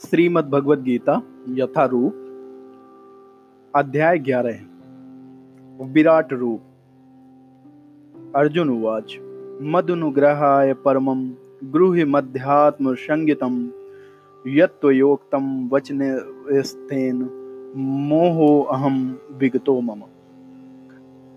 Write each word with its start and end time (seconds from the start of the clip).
श्रीमद् 0.00 0.50
भगवद 0.50 0.82
गीता 0.82 1.22
यथारूप, 1.48 2.14
अध्याय 3.76 4.18
ग्यारह, 4.18 4.58
विराट 5.84 6.32
रूप। 6.32 6.60
अर्जुन 8.36 8.70
उवाच, 8.70 9.16
मदनुग्रहाय 9.62 10.74
परमं 10.74 11.30
गृह 11.64 12.06
मध्यात्म 12.06 12.94
संगीतम 12.94 13.70
यत्वयोक्तम 14.46 15.68
वचन 15.72 16.02
मोहो 17.76 18.62
अहम 18.62 19.18
विगतो 19.32 19.80
मम। 19.80 20.02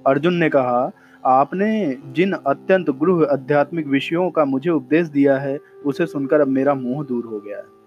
अर्जुन 0.07 0.34
ने 0.34 0.49
कहा, 0.49 0.91
आपने 1.26 1.98
जिन 2.05 2.34
अत्यंत 2.34 2.89
गृह 2.89 3.27
आध्यात्मिक 3.31 3.88
विषयों 3.88 4.31
का 4.31 4.45
मुझे 4.45 4.70
उपदेश 4.70 5.07
दिया 5.07 5.38
है, 5.38 5.59
उसे 5.85 6.05
सुनकर 6.05 6.41
अब 6.41 6.48
मेरा 6.48 6.73
मोह 6.73 7.05
दूर 7.05 7.26
हो 7.26 7.39
गया 7.39 7.57
है। 7.57 7.78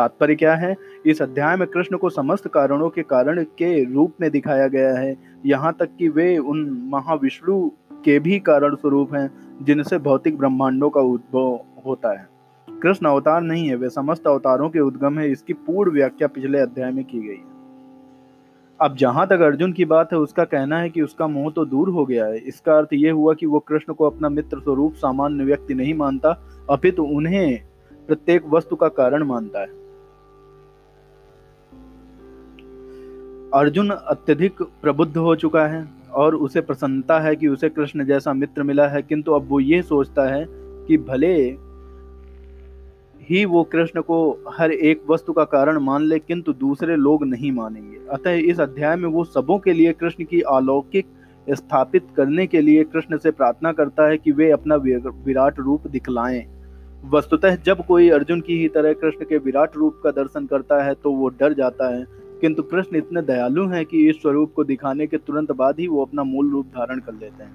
तात्पर्य 0.00 0.34
क्या 0.34 0.54
है? 0.54 0.76
इस 1.06 1.22
अध्याय 1.22 1.56
में 1.56 1.68
कृष्ण 1.68 1.96
को 1.96 2.10
समस्त 2.10 2.48
कारणों 2.48 2.90
के 2.90 3.02
कारण 3.02 3.42
के 3.42 3.94
रूप 3.94 4.14
में 4.20 4.30
दिखाया 4.30 4.68
गया 4.68 4.98
है। 4.98 5.16
यहाँ 5.46 5.76
तक 5.78 5.88
कि 5.98 6.08
वे 6.08 6.38
उन 6.38 6.88
महाविष्णु 6.92 7.70
के 8.04 8.18
भी 8.18 8.38
कारण 8.38 8.74
स्वरूप 8.74 9.14
हैं, 9.14 9.30
जिनसे 9.62 9.98
भौतिक 9.98 10.38
ब्रह्मांडों 10.38 10.90
का 10.90 11.00
उद्भव 11.00 11.60
होता 11.86 12.20
है। 12.20 12.28
कृष्ण 12.82 13.06
अवतार 13.06 13.40
नहीं 13.40 13.68
है, 13.68 13.76
वे 13.76 13.90
समस्त 13.90 14.26
अवतारों 14.26 14.70
के 14.70 14.80
उद्गम 14.80 15.18
है, 15.18 15.30
इसकी 15.30 15.52
पूर्ण 15.52 15.92
व्याख्या 15.92 16.28
पिछले 16.28 16.58
अध्याय 16.58 16.92
में 16.92 17.04
की 17.04 17.20
गई 17.20 17.34
है। 17.34 17.50
अब 18.80 18.96
जहाँ 18.96 19.26
तक 19.26 19.40
अर्जुन 19.40 19.72
की 19.72 19.84
बात 19.84 20.12
है, 20.12 20.18
उसका 20.18 20.44
कहना 20.44 20.78
है 20.78 20.90
कि 20.90 21.02
उसका 21.02 21.26
मोह 21.26 21.52
तो 21.52 21.64
दूर 21.64 21.88
हो 21.88 22.06
गया 22.06 22.26
है। 22.26 22.38
इसका 22.38 22.78
अर्थ 22.78 22.88
यह 22.92 23.12
हुआ 23.12 23.34
कि 23.34 23.46
वो 23.46 23.58
कृष्ण 23.58 23.92
को 23.92 24.06
अपना 24.06 24.28
मित्र 24.28 24.60
स्वरूप 24.60 24.94
सामान्य 24.94 25.44
व्यक्ति 25.44 25.74
नहीं 25.74 25.94
मानता, 25.94 26.42
अपितु 26.70 27.02
उन्हें 27.02 27.62
प्रत्येक 28.06 28.46
वस्तु 28.46 28.76
का 28.76 28.88
कारण 28.88 29.24
मानता 29.24 29.60
है। 29.60 29.79
अर्जुन 33.54 33.90
अत्यधिक 33.90 34.62
प्रबुद्ध 34.82 35.16
हो 35.16 35.34
चुका 35.36 35.66
है 35.66 35.84
और 36.12 36.34
उसे 36.34 36.60
प्रसन्नता 36.60 37.18
है 37.20 37.34
कि 37.36 37.48
उसे 37.48 37.68
कृष्ण 37.68 38.04
जैसा 38.04 38.32
मित्र 38.32 38.62
मिला 38.62 38.86
है, 38.88 39.00
किंतु 39.02 39.32
अब 39.32 39.46
वो 39.48 39.60
ये 39.60 39.80
सोचता 39.82 40.24
है 40.24 40.44
कि 40.86 40.96
भले 40.98 41.34
ही 43.30 43.44
वो 43.44 43.62
कृष्ण 43.64 44.00
को 44.00 44.18
हर 44.58 44.72
एक 44.72 45.02
वस्तु 45.10 45.32
का 45.32 45.44
कारण 45.46 45.78
मान 45.78 46.02
ले, 46.02 46.18
किंतु 46.18 46.52
दूसरे 46.52 46.96
लोग 46.96 47.24
नहीं 47.24 47.50
मानेंगे। 47.52 47.98
अतः 48.10 48.30
इस 48.30 48.60
अध्याय 48.60 48.96
में 48.96 49.08
वो 49.08 49.24
सबों 49.24 49.58
के 49.58 49.72
लिए 49.72 49.92
कृष्ण 49.92 50.24
की 50.24 50.40
अलौकिक 50.48 51.06
स्थापित 51.46 52.06
करने 52.16 52.46
के 52.46 52.60
लिए 52.60 52.84
कृष्ण 52.84 53.18
से 53.18 53.30
प्रार्थना 53.32 53.72
करता 53.72 54.08
है 54.08 54.18
कि 54.18 54.32
वे 54.32 54.50
अपना 54.50 54.76
विराट 54.76 55.58
रूप 55.58 55.86
दिखलाएँ। 55.88 56.44
वस्तुतः 57.04 57.56
जब 57.56 57.84
कोई 57.86 58.08
अर्जुन 58.10 58.40
की 58.40 58.60
ही 58.60 58.68
तरह 58.68 58.92
कृष्ण 58.94 59.24
के 59.24 59.38
विराट 59.40 59.76
रूप 59.76 60.00
का 60.04 60.10
दर्शन 60.12 60.46
करता 60.46 60.82
है 60.84 60.94
तो 60.94 61.12
वो 61.12 61.28
डर 61.30 61.52
जाता 61.54 61.88
है 61.88 62.04
किंतु 62.40 62.62
कृष्ण 62.62 62.96
इतने 62.96 63.22
दयालु 63.22 63.66
हैं 63.68 63.84
कि 63.86 64.08
इस 64.10 64.16
स्वरूप 64.16 64.52
को 64.56 64.64
दिखाने 64.64 65.06
के 65.06 65.16
तुरंत 65.16 65.52
बाद 65.52 65.80
ही 65.80 65.86
वो 65.86 66.04
अपना 66.04 66.24
मूल 66.24 66.50
रूप 66.50 66.66
धारण 66.66 67.00
कर 67.00 67.12
लेते 67.12 67.42
हैं। 67.42 67.52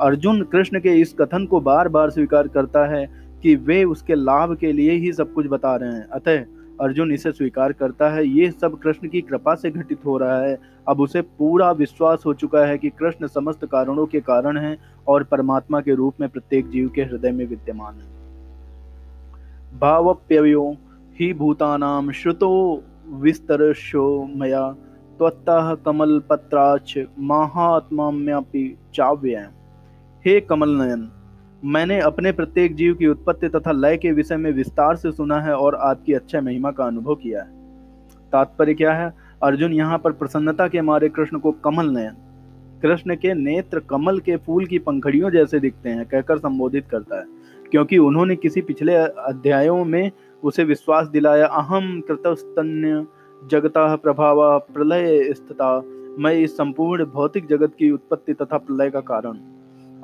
अर्जुन 0.00 0.42
कृष्ण 0.42 0.80
के 0.80 0.88
इस 0.88 1.14
कथन 1.20 1.46
को 1.46 1.60
बार 1.60 1.88
बार 1.88 2.10
स्वीकार 2.10 2.48
करता 2.48 2.86
है 2.86 3.06
कि 3.42 3.54
वे 3.56 3.84
उसके 3.84 4.14
लाभ 4.14 4.56
के 4.56 4.72
लिए 4.72 4.92
ही 4.92 5.12
सब 5.12 5.32
कुछ 5.32 5.46
बता 5.46 5.76
रहे 5.76 5.92
हैं। 5.92 6.08
अतः 6.08 6.44
अर्जुन 6.80 7.12
इसे 7.12 7.32
स्वीकार 7.32 7.72
करता 7.72 8.08
है, 8.10 8.26
ये 8.28 8.50
सब 8.50 8.78
कृष्ण 8.78 9.08
की 9.08 9.20
कृपा 9.20 9.54
से 9.54 9.70
घटित 9.70 9.98
हो 10.04 10.18
रहा 10.18 10.38
है। 10.38 10.58
अब 10.88 11.00
उसे 11.00 11.20
पूरा 11.22 11.70
विश्वास 11.72 12.22
हो 12.26 12.34
चुका 12.34 12.64
है 12.66 12.78
कि 12.78 12.90
कृष्ण 12.90 13.26
समस्त 13.26 13.64
कारणों 13.64 14.06
के 14.06 14.20
कारण 14.20 14.56
हैं 14.56 14.76
और 15.08 15.24
परमात्मा 15.24 15.80
के 15.80 15.94
रूप 15.94 16.14
में 16.20 16.28
प्रत्येक 16.28 16.68
जीव 16.68 16.88
के 16.94 17.02
हृदय 17.02 17.30
में 17.30 17.46
विद्यमान 17.46 17.94
है। 17.94 18.14
भावप्यवयो 19.78 20.76
ही 21.20 21.32
भूतानाम 21.34 22.10
श्रुतो 22.10 22.82
विस्तरशो 23.08 24.04
मया 24.36 24.68
त्वत्तः 25.18 25.74
कमलपत्राच 25.74 26.94
महात्माम्यापि 27.18 28.78
चाव्य 28.94 29.48
हे 30.24 30.40
कमल 30.40 30.70
नयन 30.70 31.08
मैंने 31.64 32.00
अपने 32.00 32.32
प्रत्येक 32.32 32.74
जीव 32.76 32.94
की 32.94 33.06
उत्पत्ति 33.06 33.48
तथा 33.48 33.72
लय 33.72 33.96
के 33.96 34.12
विषय 34.12 34.36
में 34.36 34.50
विस्तार 34.52 34.96
से 34.96 35.12
सुना 35.12 35.40
है 35.40 35.54
और 35.56 35.74
आपकी 35.74 36.12
अच्छा 36.12 36.40
महिमा 36.40 36.70
का 36.70 36.84
अनुभव 36.84 37.14
किया 37.14 37.42
है। 37.42 37.48
तात्पर्य 38.32 38.74
क्या 38.74 38.92
है? 38.92 39.12
अर्जुन 39.42 39.72
यहाँ 39.72 39.98
पर 39.98 40.12
प्रसन्नता 40.12 40.68
के 40.68 40.80
मारे 40.80 41.08
कृष्ण 41.08 41.38
को 41.38 41.52
कमल 41.52 41.90
नयन 41.90 42.16
कृष्ण 42.82 43.14
के 43.14 43.34
नेत्र 43.34 43.80
कमल 43.80 44.18
के 44.18 44.36
फूल 44.36 44.66
की 44.66 44.78
पंखड़ियों 44.78 45.30
जैसे 45.30 45.60
दिखते 45.60 45.88
हैं, 45.88 46.06
कहकर 46.06 46.38
संबोधित 46.38 46.86
करता 46.90 47.18
है, 47.18 47.24
क्योंकि 47.70 47.98
उन्होंने 47.98 48.36
किसी 48.36 48.60
पिछले 48.60 48.94
अध्यायों 48.94 49.84
में 49.84 50.10
उसे 50.44 50.64
विश्वास 50.64 51.08
दिलाया 51.08 51.46
अहम 51.46 52.00
कृतस्तन्य 52.00 53.06
जगता 53.42 53.96
प्रभाव 53.96 54.58
प्रलय 54.74 55.32
स्थिता। 55.32 55.78
मैं 56.18 56.32
इस 56.34 56.56
संपूर्ण 56.56 57.04
भौतिक 57.04 57.46
जगत 57.46 57.72
की 57.78 57.90
उत्पत्ति 57.90 58.34
तथा 58.34 58.58
प्रलय 58.58 58.90
का 58.90 59.00
कारण। 59.00 59.38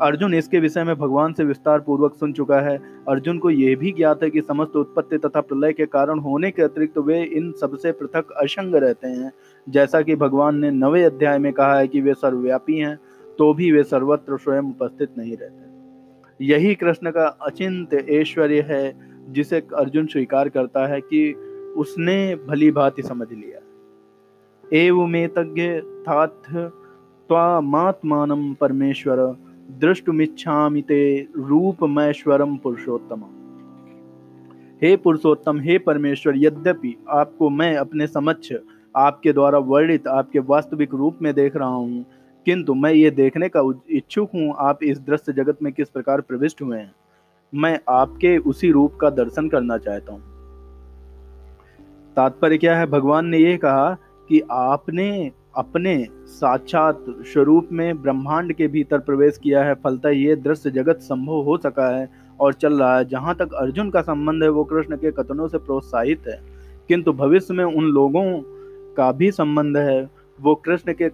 अर्जुन 0.01 0.35
इसके 0.35 0.61
विषय 0.61 0.85
में 0.85 0.97
भगवान 0.97 1.33
से 1.33 1.45
विस्तार 1.45 1.81
पूर्वक 1.81 2.15
सुन 2.15 2.33
चुका 2.33 2.61
है। 2.61 2.77
अर्जुन 3.09 3.39
को 3.39 3.51
यह 3.51 3.77
भी 3.77 3.93
ज्ञात 3.93 4.23
है 4.23 4.31
कि 4.31 4.41
समस्त 4.41 4.77
उत्पत्ति 4.77 5.19
तथा 5.19 5.41
प्रलय 5.41 5.73
के 5.73 5.87
कारण 5.87 6.19
होने 6.19 6.51
के 6.51 6.63
अतिरिक्त 6.63 6.99
वे 6.99 7.23
इन 7.23 7.53
सबसे 7.53 7.93
पृथक 7.93 8.31
असंग 8.33 8.75
रहते 8.75 9.09
हैं। 9.09 9.33
जैसा 9.69 10.03
कि 10.03 10.17
भगवान 10.17 10.59
ने 10.59 10.71
नवे 10.71 11.03
अध्याय 11.05 11.39
में 11.39 11.53
कहा 11.53 11.79
है 11.79 11.89
कि 11.89 12.01
वे 12.01 12.15
सर्वव्यापी 12.15 12.79
हैं 12.79 12.97
तो 13.39 13.53
भी 13.55 13.73
वे 13.73 13.83
सर्वत्र 13.83 14.39
स्वयं 14.39 14.63
उपस्थित 14.63 15.19
नहीं 15.19 15.37
रहते। 15.37 16.45
यही 16.45 16.75
कृष्ण 16.75 17.11
का 17.11 17.27
अचिंत 17.43 17.95
ऐश्वर्य 17.95 18.61
है। 18.61 19.10
जिसे 19.31 19.63
अर्जुन 19.77 20.07
स्वीकार 20.07 20.49
करता 20.49 20.87
है 20.87 21.01
कि 21.01 21.33
उसने 21.77 22.37
भली 22.47 22.71
भांति 22.71 23.03
समझ 23.03 23.27
लिया। 23.33 23.61
एवमेतज्ञ 24.77 25.69
थाथ 26.09 26.53
त्वात्मान 27.31 28.55
परमेश्वर 28.61 29.19
दृष्टुमिच्छामि 29.81 30.83
ते 30.83 31.29
रूपमैश्वरम 31.37 32.57
पुरुषोत्तम। 32.57 33.25
हे 34.83 34.97
पुरुषोत्तम, 34.97 35.61
हे 35.61 35.79
परमेश्वर, 35.79 36.35
यद्यपि 36.37 36.97
आपको 37.09 37.51
मैं 37.51 37.77
अपने 37.77 38.07
समक्ष 38.07 38.53
आपके 38.95 39.33
द्वारा 39.33 39.59
वर्णित, 39.59 40.07
आपके 40.07 40.39
वास्तविक 40.39 40.95
रूप 40.95 41.19
में 41.23 41.33
देख 41.35 41.57
रहा 41.57 41.69
हूँ, 41.69 42.05
किंतु 42.47 42.75
मैं 42.75 42.93
ये 42.93 43.11
देखने 43.11 43.49
का 43.49 43.63
इच्छुक 43.91 44.31
हूँ, 44.35 44.55
आप 44.59 44.83
इस 44.83 45.01
दृश्य 45.01 45.33
जगत 45.33 45.59
में 45.63 45.73
किस 45.73 45.91
प्रकार 45.91 46.21
प्रविष्ट 46.21 46.63
हुए 46.63 46.79
हैं। 46.79 46.95
मैं 47.55 47.81
आपके 47.89 48.39
उसी 48.39 48.71
रूप 48.71 48.95
का 48.95 49.11
दर्शन 49.11 49.49
करना 49.49 49.79
चाहता 49.79 50.13
हूँ। 50.13 50.23
तात्पर्य 52.17 52.59
क्या 52.59 52.79
है? 52.79 52.87
भगवान 52.87 53.27
ने 53.27 53.39
यह 53.39 53.57
कहा 53.57 53.97
कि 54.29 54.43
आपने 54.51 55.31
अपने 55.57 56.07
साक्षात 56.27 57.05
स्वरूप 57.09 57.69
में 57.73 58.03
ब्रह्मांड 58.03 58.53
के 58.53 58.69
भीतर 58.69 58.99
प्रवेश 58.99 59.39
किया 59.39 59.65
है। 59.65 59.75
फलता 59.75 60.09
ये 60.09 60.37
दृश्य 60.37 60.71
जगत 60.71 60.97
संभव 60.97 61.33
हो 61.33 61.57
सका 61.57 61.97
है 61.97 62.11
और 62.41 62.53
चल 62.53 62.75
रहा 62.75 62.99
है। 62.99 63.05
जहाँ 63.05 63.35
तक 63.35 63.53
अर्जुन 63.53 63.91
का 63.91 64.03
संबंध 64.03 64.43
है, 64.43 64.49
वो 64.49 64.65
कृष्ण 64.65 64.97
के 64.97 65.11
कथनों 65.11 65.49
से 65.49 65.59
प्रोत्साहित 65.59 66.23
है। 66.29 66.43
किंतु 66.89 67.13
भविष्य 67.13 67.55
में 67.55 67.65
उन 67.65 67.85
लोगों 67.85 68.43
का 68.95 69.13
भी 69.13 69.31
संबंध 69.31 69.77
है। 69.77 70.20
वो 70.41 70.55
कृष्ण 70.55 70.93
के 70.93 71.09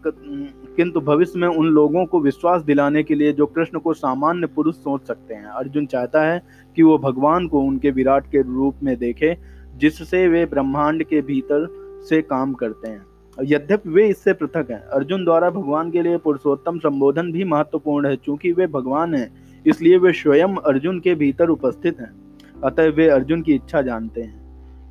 किंतु 0.76 1.00
भविष्य 1.00 1.38
में 1.38 1.46
उन 1.48 1.66
लोगों 1.66 2.04
को 2.06 2.20
विश्वास 2.20 2.62
दिलाने 2.62 3.02
के 3.02 3.14
लिए 3.14 3.32
जो 3.32 3.46
कृष्ण 3.46 3.78
को 3.78 3.94
सामान्य 3.94 4.46
पुरुष 4.46 4.74
सोच 4.74 5.06
सकते 5.06 5.34
हैं। 5.34 5.44
अर्जुन 5.44 5.86
चाहता 5.86 6.22
है 6.22 6.40
कि 6.76 6.82
वो 6.82 6.98
भगवान 6.98 7.46
को 7.48 7.60
उनके 7.60 7.90
विराट 7.90 8.26
के 8.26 8.42
रूप 8.42 8.82
में 8.82 8.96
देखे, 8.96 9.36
जिससे 9.76 10.26
वे 10.28 10.44
ब्रह्मांड 10.46 11.04
के 11.04 11.20
भीतर 11.22 11.66
से 12.08 12.20
काम 12.22 12.52
करते 12.54 12.88
हैं। 12.88 13.04
यद्यपि 13.38 13.90
वे 13.90 14.06
इससे 14.08 14.32
पृथक 14.32 14.70
हैं, 14.70 14.80
अर्जुन 14.80 15.24
द्वारा 15.24 15.50
भगवान 15.50 15.90
के 15.90 16.02
लिए 16.02 16.18
पुरुषोत्तम 16.18 16.78
संबोधन 16.78 17.32
भी 17.32 17.44
महत्वपूर्ण 17.44 18.08
है, 18.08 18.16
चूँकि 18.16 18.52
वे 18.52 18.66
भगवान 18.66 19.14
हैं, 19.14 19.30
इसलिए 19.66 19.98
वे 19.98 20.12
स्वयं 20.12 20.56
अर्जुन 20.56 21.00
के 21.00 21.14
भीतर 21.14 21.48
उपस्थित 21.48 22.00
हैं। 22.00 22.10
अतः 22.64 22.90
वे 22.90 23.08
अर्जुन 23.08 23.42
की 23.42 23.54
इच्छा 23.54 23.82
जानते 23.82 24.20
हैं। 24.20 24.44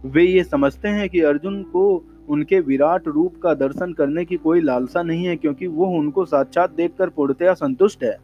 वे 0.05 0.23
ये 0.23 0.43
समझते 0.43 0.87
हैं 0.87 1.09
कि 1.09 1.21
अर्जुन 1.21 1.61
को 1.63 1.83
उनके 2.29 2.59
विराट 2.59 3.07
रूप 3.07 3.35
का 3.43 3.53
दर्शन 3.53 3.93
करने 3.93 4.25
की 4.25 4.35
कोई 4.35 4.61
लालसा 4.61 5.03
नहीं 5.03 5.25
है 5.25 5.35
क्योंकि 5.35 5.67
वो 5.67 5.85
उनको 5.85 6.25
साक्षात 6.25 6.71
देखकर 6.71 7.09
पूर्णतया 7.09 7.53
संतुष्ट 7.53 8.03
है। 8.03 8.17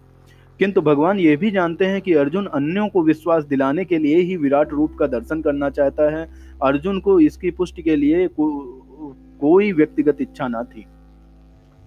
किंतु 0.60 0.82
भगवान 0.82 1.20
ये 1.20 1.38
भी 1.38 1.52
जानते 1.52 1.86
हैं 1.86 2.02
कि 2.02 2.14
अर्जुन 2.14 2.46
अन्यों 2.46 2.88
को 2.90 3.04
विश्वास 3.04 3.44
दिलाने 3.44 3.86
के 3.86 3.98
लिए 3.98 4.18
ही 4.18 4.38
विराट 4.38 4.70
रूप 4.70 4.96
का 5.00 5.08
दर्शन 5.08 5.42
करना 5.42 5.70
चाहता 5.70 6.18
है। 6.18 6.30
अर्जुन 6.64 7.00
को 7.00 7.20
इसकी 7.20 7.52
पुष्टि 7.52 7.82
के 7.82 7.96
लिए 7.96 8.28
को, 8.28 8.62
कोई 9.42 9.72
व्यक्तिगत 9.72 10.18
इच्छा 10.22 10.48
ना 10.48 10.64
थी। 10.64 10.86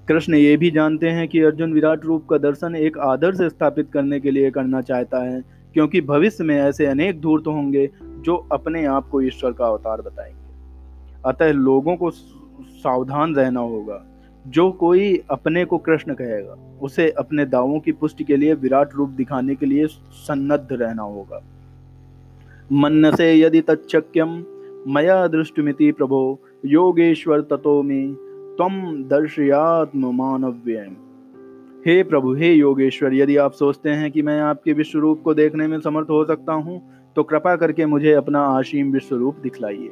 कृष्ण 0.09 0.35
ये 0.35 0.57
भी 0.57 0.71
जानते 0.71 1.09
हैं 1.09 1.29
कि 1.29 1.41
अर्जुन 1.41 1.73
विराट 1.73 2.05
रूप 2.05 2.27
का 2.31 2.39
दर्शन 2.39 2.77
एक 2.77 2.99
आदर्श 2.99 3.39
स्थापित 3.43 3.91
करने 3.93 4.21
के 4.21 4.31
लिए 4.31 4.51
करना 4.51 4.81
चाहता 4.81 5.19
है 5.19 5.45
क्योंकि 5.75 6.01
भविष्य 6.01 6.45
में 6.45 6.57
ऐसे 6.57 6.87
अनेक 6.87 7.21
धूर्त 7.21 7.47
होंगे 7.47 7.91
जो 8.03 8.49
अपने 8.53 8.85
आप 8.85 9.09
को 9.09 9.21
ईश्वर 9.21 9.53
का 9.53 9.67
अवतार 9.67 10.03
बताएँगे। 10.03 10.44
अतः 11.27 11.53
लोगों 11.53 11.97
को 11.97 12.11
सावधान 12.11 13.35
रहना 13.35 13.61
होगा। 13.61 14.05
जो 14.47 14.71
कोई 14.73 15.23
अपने 15.31 15.65
को 15.65 15.79
कृष्ण 15.79 16.15
कहेगा, 16.15 16.57
उसे 16.83 17.11
अपने 17.11 17.45
दावों 17.47 17.81
की 17.81 17.93
पुष्टि 17.93 18.25
के 18.25 18.37
लिए, 18.37 18.55
विराट 18.55 18.95
रूप 18.95 19.09
दिखाने 19.11 19.55
के 19.55 19.67
लिए 19.67 19.87
सन्नद्ध 19.87 20.69
रहना 20.73 21.03
होगा। 21.03 21.43
मन 22.73 23.11
से 23.17 23.35
यदि 23.41 23.61
तच्चक्यम 23.61 24.45
मया 24.89 25.27
दृष्टमिति 25.27 25.93
प्रभो, 25.93 26.39
योगेश्वर 26.65 27.41
ततो 27.41 27.83
में 27.83 28.15
तम 28.59 29.05
दर्शयात्म 29.09 30.15
मानव्य 30.15 30.91
हे 31.87 32.03
प्रभु, 32.03 32.35
हे 32.35 32.53
योगेश्वर, 32.53 33.15
यदि 33.15 33.37
आप 33.37 33.53
सोचते 33.53 33.91
हैं 33.91 34.11
कि 34.11 34.23
मैं 34.23 34.41
आपके 34.41 34.73
विश्व 34.73 34.99
रूप 34.99 35.23
को 35.23 35.35
देखने 35.35 35.67
में 35.67 35.81
समर्थ 35.81 36.11
हो 36.11 36.25
सकता 36.25 36.53
हूँ 36.53 36.81
तो 37.17 37.23
कृपा 37.23 37.57
करके 37.57 37.87
मुझे 37.87 38.13
अपना 38.13 38.41
आशीम 38.41 38.93
विश्व 38.93 39.17
रूप 39.17 39.37
दिखलाइए। 39.43 39.91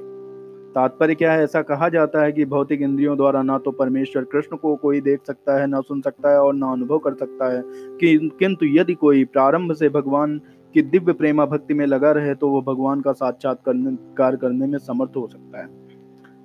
तात्पर्य 0.74 1.14
क्या 1.14 1.32
है? 1.32 1.42
ऐसा 1.44 1.62
कहा 1.62 1.88
जाता 1.88 2.22
है 2.22 2.32
कि 2.32 2.44
भौतिक 2.44 2.82
इंद्रियों 2.82 3.16
द्वारा 3.16 3.42
ना 3.42 3.58
तो 3.58 3.70
परमेश्वर 3.70 4.24
कृष्ण 4.24 4.56
को 4.56 4.74
कोई 4.76 5.00
देख 5.00 5.20
सकता 5.26 5.60
है, 5.60 5.66
ना 5.66 5.80
सुन 5.80 6.00
सकता 6.00 6.30
है 6.30 6.38
और 6.38 6.54
ना 6.54 6.72
अनुभव 6.72 6.98
कर 6.98 7.14
सकता 7.14 7.52
है। 7.52 7.62
कि 7.66 8.30
किंतु 8.38 8.66
यदि 8.66 8.94
कोई 8.94 9.24
प्रारंभ 9.24 9.72
से 9.72 9.88
भगवान 9.88 10.40
की 10.74 10.82
दिव्य 10.82 11.12
प्रेमा 11.12 11.46
भक्ति 11.46 11.74
में 11.74 11.86
लगा 11.86 12.12
रहे 12.12 12.34
तो 12.34 12.48
वो 12.48 12.62
भगवान 12.62 13.00
का 13.00 13.12
साक्षात्कार 13.12 14.36
करने 14.36 14.66
में 14.66 14.78
समर्थ 14.78 15.16
हो 15.16 15.26
सकता 15.26 15.60
है। 15.60 15.66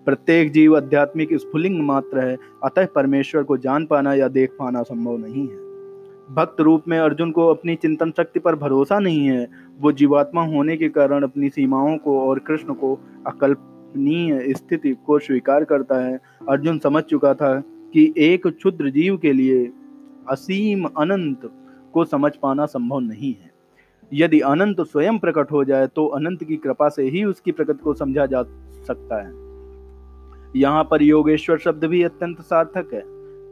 प्रत्येक 0.06 0.52
जीव 0.52 0.76
आध्यात्मिक 0.78 1.34
स्फुलिंग 1.34 1.80
मात्र 1.82 2.20
है, 2.20 2.38
अतः 2.64 2.88
परमेश्वर 2.96 3.44
को 3.44 3.58
जान 3.58 3.86
पाना 3.86 4.14
या 4.14 4.28
देख 4.28 4.52
पाना 4.60 4.82
संभव 4.82 5.18
नहीं 5.18 5.48
है। 5.48 5.68
भक्त 6.36 6.62
रूप 6.62 6.84
में 6.88 7.00
अर्जुन 7.00 7.32
को 7.32 7.48
अपनी 7.48 7.76
चिंतन 7.76 8.12
शक्ति 8.18 8.40
पर 8.40 8.56
भरोसा 8.56 9.00
नहीं 9.00 9.26
है। 9.26 9.48
वो 9.80 9.92
जीवात्मा 9.92 10.46
होने 10.46 10.78
के 10.78 10.90
कारण 10.90 11.24
अपनी 11.24 11.50
सीमाओं 11.50 11.98
को 11.98 12.20
और 12.22 12.40
कृष्ण 12.40 12.74
को 12.74 13.00
अकल्पनीय 13.88 14.54
स्थिति 14.54 14.94
को 15.06 15.18
स्वीकार 15.20 15.64
करता 15.64 16.00
है। 16.00 16.20
अर्जुन 16.50 16.80
समझ 16.80 17.04
चुका 17.04 17.34
था 17.34 17.60
कि 17.94 18.14
एक 18.20 18.48
क्षुद्र 18.48 18.90
जीव 18.90 19.18
के 19.18 19.34
लिए 19.34 19.66
असीम 20.28 20.86
अनंत 20.88 21.50
को 21.94 22.06
समझ 22.06 22.32
पाना 22.36 22.66
संभव 22.66 23.00
नहीं 23.00 23.34
है। 23.34 23.52
यदि 24.12 24.40
अनंत 24.42 24.82
स्वयं 24.82 25.18
प्रकट 25.20 25.52
हो 25.52 25.64
जाए 25.66 25.88
तो 25.88 26.06
अनंत 26.08 26.44
की 26.44 26.56
कृपा 26.58 26.90
से 26.90 27.04
ही 27.06 27.24
उसकी 27.24 27.52
प्रकट 27.52 27.82
को 27.82 27.94
समझा 27.94 28.26
जा 28.26 28.44
सकता 28.88 29.22
है। 29.22 29.46
यहाँ 30.56 30.84
पर 30.84 31.02
योगेश्वर 31.02 31.58
शब्द 31.58 31.86
भी 31.86 32.04
अत्यंत 32.04 32.42
सार्थक 32.42 32.94
है, 32.94 33.02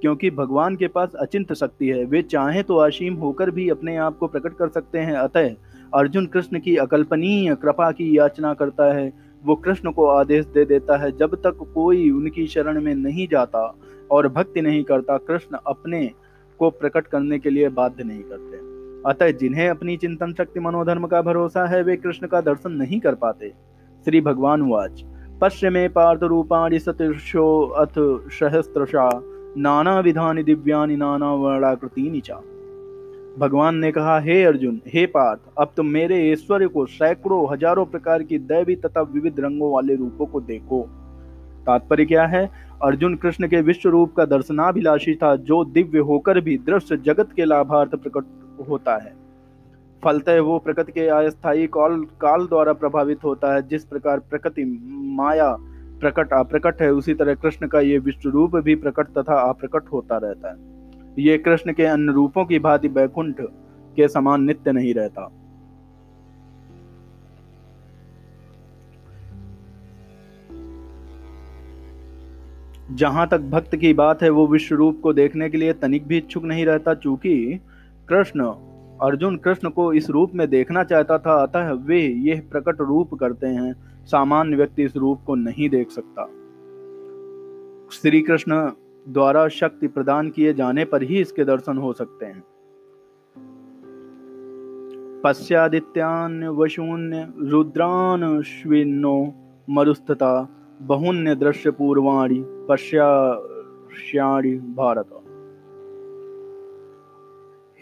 क्योंकि 0.02 0.30
भगवान 0.32 0.76
के 0.76 0.88
पास 0.88 1.14
अचिंत 1.16 1.54
शक्ति 1.54 1.88
है। 1.88 2.04
वे 2.06 2.22
चाहे 2.24 2.64
तो 2.64 2.76
असीम 2.78 3.14
होकर 3.16 3.52
भी 3.52 3.70
अपने 3.70 3.96
आप 3.98 4.18
को 4.18 4.28
प्रकट 4.28 4.54
कर 4.54 4.70
सकते 4.70 5.00
हैं। 5.00 5.16
अतः 5.16 5.54
अर्जुन 5.94 6.26
कृष्ण 6.26 6.60
की 6.60 6.76
अकल्पनीय 6.78 7.56
कृपा 7.56 7.92
की 7.92 8.18
याचना 8.18 8.54
करता 8.54 8.94
है। 8.94 9.12
वो 9.46 9.56
कृष्ण 9.56 9.92
को 9.92 10.06
आदेश 10.06 10.46
दे 10.46 10.66
देता 10.66 10.98
है, 10.98 11.12
जब 11.12 11.36
तक 11.36 11.72
कोई 11.74 12.10
उनकी 12.10 12.48
शरण 12.48 12.82
में 12.82 12.96
नहीं 12.96 13.28
जाता 13.28 13.76
और 14.12 14.28
भक्ति 14.28 14.62
नहीं 14.62 14.84
करता, 14.84 15.18
कृष्ण 15.18 15.58
अपने 15.68 16.12
को 16.60 16.70
प्रकट 16.70 17.08
करने 17.08 17.40
के 17.40 17.50
लिए 17.50 17.70
बाध्य 17.70 18.04
नहीं 18.04 18.22
करते। 18.22 18.76
अतः 19.10 19.38
जिन्हें 19.38 19.70
अपनी 19.70 19.98
चिंतन 19.98 20.34
शक्ति 20.34 20.60
मनोधर्म 20.60 21.08
का 21.08 21.22
भरोसा 21.22 21.66
है, 21.66 21.84
वे 21.84 21.98
कृष्ण 21.98 22.28
का 22.28 22.42
दर्शन 22.42 22.72
नहीं 22.72 23.00
कर 23.00 23.16
पाते। 23.16 23.54
श्री 24.06 24.22
भगवान 24.22 24.62
वाच। 24.62 25.06
पश्चिमे 25.42 25.88
पार्थ 25.88 26.24
रूपाणि 26.24 26.80
सतीर्षो 26.80 27.62
अथ 27.62 27.94
सहस्त्रशा 28.30 29.10
नाना 29.58 30.00
विधानि 30.00 30.44
दिव्यानि 30.44 30.96
नाना 30.96 31.34
वर्णाकृति 31.34 32.22
चा। 32.26 32.42
भगवान 33.40 33.76
ने 33.76 33.92
कहा, 33.92 34.20
हे 34.20 34.44
अर्जुन, 34.44 34.82
हे 34.88 35.06
पार्थ, 35.06 35.40
अब 35.58 35.72
तुम 35.78 35.86
मेरे 35.86 36.32
ऐश्वर्य 36.32 36.68
को 36.68 36.86
सैकड़ों, 36.86 37.54
हज़ारों 37.54 37.86
प्रकार 37.86 38.24
की 38.24 38.38
दैवी 38.38 38.76
तथा 38.76 39.02
विविध 39.02 39.40
रंगों 39.40 39.74
वाले 39.74 39.96
रूपों 39.96 40.26
को 40.26 40.42
देखो। 40.42 40.90
तात्पर्य 41.66 42.06
क्या 42.06 42.26
है? 42.26 42.50
अर्जुन 42.84 43.16
कृष्ण 43.16 43.48
के 43.48 43.62
विश्व 43.62 43.90
रूप 43.90 44.14
का 44.16 44.26
दर्शनाभिलाषी 44.26 45.16
था, 45.16 45.36
जो 45.36 45.66
दिव्य 45.66 46.00
होकर 46.00 46.40
भी 46.40 46.58
दृश्य 46.58 46.98
जगत 46.98 47.30
के 47.36 47.46
लाभार्थ 47.46 47.96
प्रकट 47.96 48.24
होता 48.70 48.98
है। 48.98 49.14
फलतः 50.04 50.40
वो 50.40 50.60
प्रकृति 50.60 50.92
के 50.92 51.08
अस्थायी 51.08 51.68
काल 51.68 52.06
काल 52.22 52.48
द्वारा 52.48 52.74
प्रभावित 52.74 53.24
होता 53.24 53.54
है, 53.54 53.68
जिस 53.68 53.86
प्रकार 53.86 54.20
प्रकृति 54.20 54.66
माया 54.92 55.58
प्रकट 56.00 56.34
अप्रकट 56.34 56.82
है, 56.82 56.92
उसी 56.94 57.14
तरह 57.14 57.34
कृष्ण 57.34 57.68
का 57.68 57.80
ये 57.80 57.98
विश्व 57.98 58.30
रूप 58.30 58.56
भी 58.56 58.76
प्रकट 58.76 59.08
तथा 59.08 59.50
अप्रकट 59.50 59.84
होता 59.94 60.18
रहता 60.18 60.50
है। 60.50 60.76
ये 61.20 61.38
कृष्ण 61.38 61.74
के 61.74 61.84
अन्य 61.84 62.12
रूपों 62.12 62.46
की 62.46 62.60
भांति 62.60 62.90
बैकुंठ 62.90 63.36
के 63.96 64.08
समान 64.08 64.44
नित्य 64.44 64.72
नहीं 64.72 64.94
रहता। 64.94 65.32
जहाँ 72.92 73.28
तक 73.28 73.40
भक्त 73.40 73.76
की 73.76 73.94
बात 73.94 74.24
है, 74.24 74.30
वो 74.30 74.48
विश्व 74.48 74.76
रूप 74.76 75.00
को 75.04 75.14
देखने 75.14 75.50
के 75.50 75.58
लिए 75.58 75.74
तनिक 75.74 76.08
भी 76.08 76.18
इच्छुक 76.18 76.44
नहीं 76.44 76.66
रहता, 76.66 76.94
चूँकि 76.94 77.60
कृष्ण, 78.10 78.44
अर्जुन 79.02 79.38
कृष्ण 79.38 79.70
को 79.70 79.94
इस 79.94 80.10
रूप 80.10 80.32
में 80.36 80.50
देखना 80.50 80.84
चाहता 80.84 81.18
था, 81.18 81.44
अतः 81.44 81.72
वे 81.72 82.08
यह 82.08 82.44
प्रकट 82.52 82.82
रूप 82.82 83.14
करते 83.14 83.48
हैं। 83.48 83.76
सामान्य 84.06 84.58
व्यक्ति 84.58 84.84
इस 84.84 84.96
रूप 84.96 85.22
को 85.26 85.36
नहीं 85.36 85.70
देख 85.70 85.90
सकता। 85.90 86.26
श्री 87.92 88.22
कृष्ण 88.22 88.72
द्वारा 89.10 89.48
शक्ति 89.48 89.88
प्रदान 89.88 90.30
किए 90.30 90.54
जाने 90.54 90.86
पर 90.86 91.04
ही 91.04 91.22
इसके 91.22 91.46
दर्शन 91.46 91.78
हो 91.78 91.94
सकते 91.94 92.26
हैं। 92.26 92.44
पश्चादित्यान 95.24 96.48
वशून्य 96.48 97.34
रुद्रान 97.40 98.42
श्विनो 98.42 99.34
मरुस्थता 99.70 100.50
बहुन्य 100.82 101.36
दृश्य 101.36 101.72
पूर्वाणी 101.72 102.44
पश्याणी 102.46 104.56
भारत। 104.56 105.10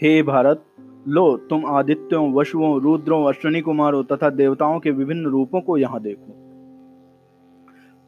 हे 0.01 0.23
भारत, 0.23 0.65
लो, 1.07 1.37
तुम 1.37 1.65
आदित्यों, 1.65 2.33
वशुओं, 2.33 2.81
रुद्रों, 2.81 3.25
अश्विनी 3.25 3.61
कुमारों 3.61 4.03
तथा 4.03 4.29
देवताओं 4.29 4.79
के 4.79 4.91
विभिन्न 4.91 5.25
रूपों 5.25 5.61
को 5.61 5.77
यहाँ 5.77 6.01
देखो। 6.01 6.42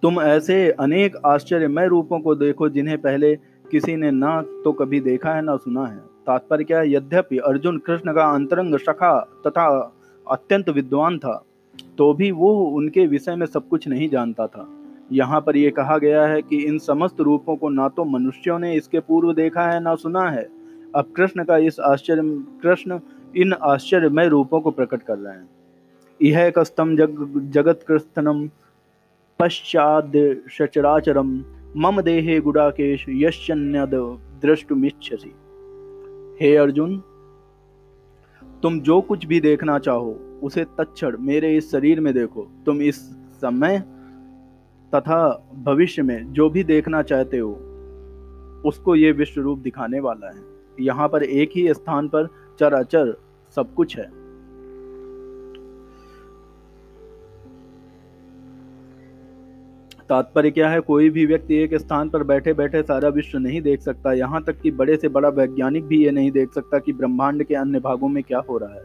तुम 0.05 0.19
ऐसे 0.21 0.55
अनेक 0.71 1.15
आश्चर्यमय 1.25 1.87
रूपों 1.87 2.19
को 2.19 2.33
देखो 2.35 2.67
जिन्हें 2.69 2.97
पहले 2.97 3.33
किसी 3.71 3.95
ने 3.95 4.09
ना 4.11 4.41
तो 4.63 4.71
कभी 4.71 4.99
देखा 4.99 5.31
है, 5.33 5.41
ना 5.41 5.55
सुना 5.55 5.85
है। 5.85 5.97
तात्पर्य 5.97 6.63
क्या 6.63 6.79
है? 6.79 6.91
यद्यपि 6.91 7.37
अर्जुन 7.37 7.77
कृष्ण 7.77 8.13
का 8.13 8.25
अंतरंग 8.33 8.77
सखा 8.79 9.19
तथा 9.47 9.65
अत्यंत 10.27 10.69
विद्वान 10.69 11.17
था 11.17 11.33
तो 11.97 12.13
भी 12.13 12.29
वो 12.31 12.53
उनके 12.67 13.05
विषय 13.07 13.35
में 13.35 13.45
सब 13.45 13.67
कुछ 13.67 13.87
नहीं 13.87 14.09
जानता 14.09 14.47
था। 14.47 14.67
यहाँ 15.11 15.39
पर 15.41 15.57
यह 15.57 15.71
कहा 15.71 15.97
गया 15.97 16.25
है 16.25 16.41
कि 16.41 16.57
इन 16.57 16.77
समस्त 16.79 17.21
रूपों 17.21 17.55
को 17.55 17.69
ना 17.69 17.87
तो 17.87 18.03
मनुष्यों 18.05 18.59
ने 18.59 18.73
इसके 18.75 18.99
पूर्व 18.99 19.33
देखा 19.33 19.63
है, 19.63 19.79
ना 19.79 19.95
सुना 19.95 20.29
है। 20.29 20.47
अब 20.95 21.11
कृष्ण 21.15 21.43
का 21.43 21.57
इस 21.59 21.79
आश्चर्य, 21.79 22.21
कृष्ण 22.63 22.99
इन 23.35 23.53
आश्चर्यमय 23.53 24.27
रूपों 24.27 24.61
को 24.61 24.71
प्रकट 24.71 25.01
कर 25.01 25.17
रहे 25.17 25.33
हैं। 25.33 25.50
यह 26.19 26.50
कस्तम 26.50 26.95
जग 26.95 27.50
जगत 27.53 27.83
कृष्णम 27.88 28.47
पश्चाद 29.39 30.12
सचराचरम 30.50 31.32
मम 31.75 32.01
देहे 32.01 32.39
गुडाकेश 32.39 33.06
यश्चन्यद 33.10 33.96
दृष्टुमिच्छसी 34.42 35.34
हे 36.42 36.56
अर्जुन, 36.56 36.98
तुम 38.63 38.80
जो 38.80 39.00
कुछ 39.01 39.25
भी 39.25 39.39
देखना 39.39 39.77
चाहो, 39.80 40.12
उसे 40.44 40.63
तत्क्षण 40.77 41.18
मेरे 41.20 41.56
इस 41.58 41.72
शरीर 41.72 42.00
में 42.00 42.13
देखो। 42.13 42.48
तुम 42.65 42.82
इस 42.82 43.00
समय 43.42 43.80
तथा 44.94 45.51
भविष्य 45.63 46.01
में 46.01 46.34
जो 46.34 46.50
भी 46.50 46.63
देखना 46.63 47.01
चाहते 47.01 47.38
हो, 47.38 47.51
उसको 48.65 48.96
ये 48.96 49.12
विश्व 49.12 49.42
रूप 49.42 49.60
दिखाने 49.60 50.00
वाला 50.00 50.27
है। 50.27 50.44
यहाँ 50.80 51.08
पर 51.10 51.24
एक 51.24 51.51
ही 51.56 51.74
स्थान 51.74 52.08
पर 52.08 52.27
चराचर 52.60 53.15
सब 53.56 53.74
कुछ 53.74 53.98
है। 53.98 54.25
तात्पर्य 60.09 60.51
क्या 60.51 60.69
है? 60.69 60.79
कोई 60.79 61.09
भी 61.09 61.25
व्यक्ति 61.25 61.55
एक 61.55 61.75
स्थान 61.75 62.09
पर 62.09 62.24
बैठे 62.24 62.53
बैठे 62.53 62.81
सारा 62.83 63.09
विश्व 63.09 63.38
नहीं 63.38 63.62
देख 63.62 63.81
सकता। 63.81 64.13
यहाँ 64.13 64.43
तक 64.43 64.62
कि 64.62 64.71
बड़े 64.71 64.97
से 64.97 65.07
बड़ा 65.07 65.29
वैज्ञानिक 65.29 65.85
भी 65.85 66.03
ये 66.03 66.12
नहीं 66.12 66.31
देख 66.31 66.53
सकता 66.53 66.79
कि 66.79 66.93
ब्रह्मांड 66.93 67.43
के 67.43 67.55
अन्य 67.55 67.79
भागों 67.79 68.07
में 68.07 68.24
क्या 68.24 68.41
हो 68.50 68.57
रहा 68.57 68.74
है। 68.74 68.83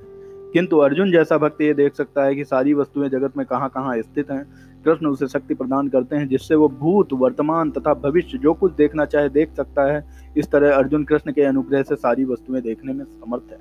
किंतु 0.52 0.78
अर्जुन 0.78 1.12
जैसा 1.12 1.38
भक्त 1.38 1.60
ये 1.60 1.74
देख 1.74 1.94
सकता 1.94 2.24
है 2.24 2.34
कि 2.34 2.44
सारी 2.44 2.74
वस्तुएँ 2.74 3.08
जगत 3.08 3.36
में 3.36 3.46
कहाँ 3.46 3.68
कहाँ 3.68 4.02
स्थित 4.02 4.30
हैं। 4.30 4.46
कृष्ण 4.84 5.06
उसे 5.06 5.26
शक्ति 5.26 5.54
प्रदान 5.54 5.88
करते 5.88 6.16
हैं, 6.16 6.28
जिससे 6.28 6.54
वो 6.54 6.68
भूत, 6.68 7.12
वर्तमान 7.12 7.70
तथा 7.70 7.94
भविष्य 7.94 8.38
जो 8.38 8.54
कुछ 8.54 8.72
देखना 8.72 9.04
चाहे 9.04 9.28
देख 9.28 9.52
सकता 9.52 9.92
है। 9.92 10.04
इस 10.36 10.50
तरह 10.50 10.74
अर्जुन 10.74 11.04
कृष्ण 11.04 11.32
के 11.32 11.42
अनुग्रह 11.42 11.82
से 11.82 11.96
सारी 11.96 12.24
वस्तुएँ 12.24 12.60
देखने 12.60 12.92
में 12.92 13.04
समर्थ 13.04 13.52
है। 13.52 13.58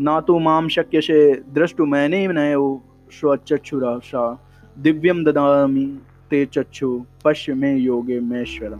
ना 0.00 0.20
तो 0.20 0.38
माम 0.38 0.68
शक्य 0.68 1.00
से 1.00 1.42
दृष्टु 1.54 1.86
मैंने 1.86 2.28
नय 2.28 2.78
स्वचक्षुराशा 3.10 4.48
दिव्यम 4.78 5.24
ददामी। 5.24 5.98
ते 6.34 6.44
चक्षु, 6.46 6.88
पश्य 7.24 7.54
में 7.54 7.76
योगे 7.76 8.18
मेश्वरम 8.20 8.78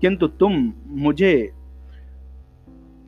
किंतु 0.00 0.26
तुम 0.26 0.72
मुझे 0.86 1.52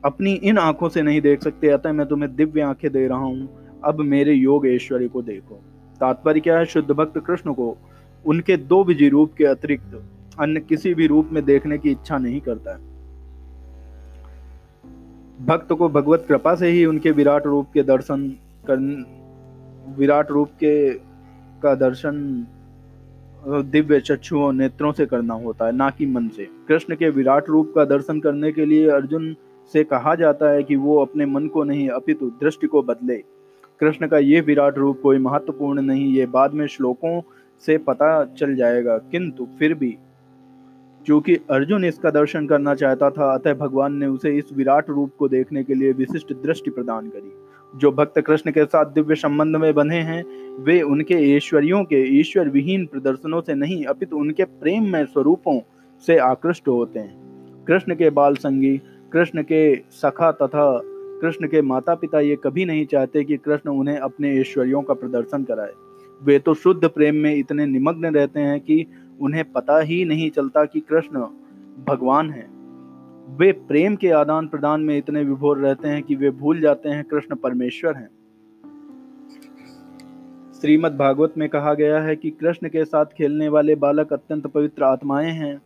अपनी 0.05 0.33
इन 0.33 0.57
आँखों 0.57 0.89
से 0.89 1.01
नहीं 1.01 1.21
देख 1.21 1.43
सकते, 1.43 1.69
अतः 1.69 1.91
मैं 1.91 2.07
तुम्हें 2.07 2.35
दिव्य 2.35 2.61
आँखें 2.61 2.91
दे 2.91 3.07
रहा 3.07 3.17
हूँ। 3.17 3.49
अब 3.85 3.99
मेरे 3.99 4.33
योग 4.33 4.67
ऐश्वर्य 4.67 5.07
को 5.07 5.21
देखो। 5.21 5.55
तात्पर्य 5.99 6.39
क्या 6.39 6.57
है? 6.57 6.65
शुद्ध 6.65 6.91
भक्त 6.91 7.19
कृष्ण 7.19 7.53
को 7.53 7.77
उनके 8.25 8.57
दो 8.57 8.83
विजय 8.83 9.09
रूप 9.09 9.33
के 9.37 9.45
अतिरिक्त 9.45 10.01
अन्य 10.39 10.59
किसी 10.59 10.93
भी 10.93 11.07
रूप 11.07 11.29
में 11.31 11.43
देखने 11.45 11.77
की 11.77 11.91
इच्छा 11.91 12.17
नहीं 12.17 12.41
करता 12.41 12.71
है। 12.71 12.79
भक्त 15.45 15.73
को 15.73 15.89
भगवत 15.89 16.25
कृपा 16.29 16.55
से 16.55 16.67
ही 16.67 16.85
उनके 16.85 17.11
विराट 17.11 17.45
रूप 17.45 17.67
के 17.73 17.83
दर्शन 17.83 18.29
कर 18.69 18.77
विराट 19.97 20.31
रूप 20.31 20.49
के, 20.49 20.93
का 21.61 21.75
दर्शन 21.75 22.47
दिव्य 23.47 23.99
चक्षुओं 23.99 24.51
नेत्रों 24.53 24.91
से 24.91 25.05
करना 25.05 25.33
होता 25.33 25.65
है, 25.65 25.71
ना 25.71 25.89
कि 25.89 26.05
मन 26.05 26.27
से। 26.27 26.47
कृष्ण 26.67 26.95
के 26.95 27.09
विराट 27.09 27.49
रूप 27.49 27.71
का 27.75 27.85
दर्शन 27.85 28.19
करने 28.19 28.51
के 28.51 28.65
लिए 28.65 28.89
अर्जुन 28.89 29.35
से 29.73 29.83
कहा 29.83 30.15
जाता 30.15 30.49
है 30.49 30.63
कि 30.63 30.75
वो 30.75 30.97
अपने 31.01 31.25
मन 31.25 31.47
को 31.47 31.63
नहीं, 31.63 31.89
अपितु 31.89 32.29
दृष्टि 32.29 32.67
को 32.67 32.81
बदले। 32.81 33.17
कृष्ण 33.79 34.07
का 34.07 34.17
ये 34.17 34.41
विराट 34.41 34.77
रूप 34.77 34.99
कोई 35.03 35.17
महत्वपूर्ण 35.17 35.81
नहीं, 35.81 36.13
ये 36.13 36.25
बाद 36.25 36.53
में 36.53 36.67
श्लोकों 36.67 37.21
से 37.65 37.77
पता 37.77 38.25
चल 38.25 38.55
जाएगा। 38.55 38.97
किंतु 38.97 39.47
फिर 39.59 39.73
भी, 39.73 39.97
क्योंकि 41.05 41.35
अर्जुन 41.35 41.85
इसका 41.85 42.09
दर्शन 42.09 42.47
करना 42.47 42.75
चाहता 42.75 43.09
था, 43.09 43.33
अतः 43.33 43.53
भगवान 43.53 43.95
ने 43.95 44.07
उसे 44.07 44.37
इस 44.37 44.53
विराट 44.53 44.89
रूप 44.89 45.11
को 45.19 45.27
देखने 45.27 45.63
के 45.63 45.73
लिए 45.73 45.91
विशिष्ट 45.91 46.33
दृष्टि 46.33 46.71
प्रदान 46.71 47.09
करी। 47.09 47.31
जो 47.75 47.91
भक्त 47.91 48.19
कृष्ण 48.19 48.51
के 48.51 48.65
साथ 48.65 48.85
दिव्य 48.85 49.15
संबंध 49.15 49.55
में 49.55 49.73
बने 49.73 49.95
हैं, 49.95 50.23
वे 50.63 50.81
उनके 50.81 51.35
ऐश्वर्यों 51.35 51.83
के 51.83 52.19
ईश्वर 52.19 52.49
विहीन 52.49 52.85
प्रदर्शनों 52.85 53.41
से 53.41 53.53
नहीं, 53.53 53.85
अपितु 53.85 54.17
उनके 54.17 54.43
प्रेम 54.43 54.83
में 54.83 55.05
स्वरूपों 55.05 55.59
से 56.07 56.17
आकृष्ट 56.17 56.67
होते 56.67 56.99
हैं। 56.99 57.65
कृष्ण 57.65 57.95
के 57.95 58.09
बाल 58.09 58.35
संगी, 58.35 58.81
कृष्ण 59.13 59.43
के 59.43 59.75
सखा 59.75 60.31
तथा 60.31 60.81
कृष्ण 61.21 61.47
के 61.47 61.61
माता 61.61 61.95
पिता 61.95 62.19
ये 62.19 62.35
कभी 62.35 62.65
नहीं 62.65 62.85
चाहते 62.85 63.23
कि 63.23 63.37
कृष्ण 63.37 63.69
उन्हें 63.69 63.97
अपने 63.97 64.39
ऐश्वर्यों 64.39 64.81
का 64.81 64.93
प्रदर्शन 64.93 65.43
कराए। 65.43 65.73
वे 66.23 66.39
तो 66.39 66.53
शुद्ध 66.53 66.87
प्रेम 66.87 67.15
में 67.15 67.35
इतने 67.35 67.65
निमग्न 67.65 68.05
रहते 68.05 68.39
हैं 68.39 68.59
कि 68.59 68.85
उन्हें 69.21 69.51
पता 69.51 69.79
ही 69.79 70.05
नहीं 70.05 70.29
चलता 70.29 70.65
कि 70.65 70.79
कृष्ण 70.79 71.19
भगवान 71.87 72.29
है। 72.29 72.58
वे 73.37 73.51
प्रेम 73.51 73.95
के 73.95 74.09
आदान 74.09 74.47
प्रदान 74.47 74.81
में 74.81 74.97
इतने 74.97 75.23
विभोर 75.23 75.57
रहते 75.57 75.87
हैं 75.87 76.03
कि 76.03 76.15
वे 76.15 76.29
भूल 76.29 76.61
जाते 76.61 76.89
हैं 76.89 77.03
कृष्ण 77.03 77.35
परमेश्वर 77.35 77.95
हैं। 77.95 78.09
श्रीमद् 80.61 80.97
भागवत 80.97 81.33
में 81.37 81.49
कहा 81.49 81.73
गया 81.73 81.99
है 82.01 82.15
कि 82.15 82.29
कृष्ण 82.29 82.69
के 82.69 82.85
साथ 82.85 83.05
खेलने 83.05 83.47
वाले 83.47 83.75
बालक 83.75 84.13
अत्यंत 84.13 84.47
पवित्र 84.47 84.83
आत्माएँ 84.83 85.31
हैं। 85.31 85.61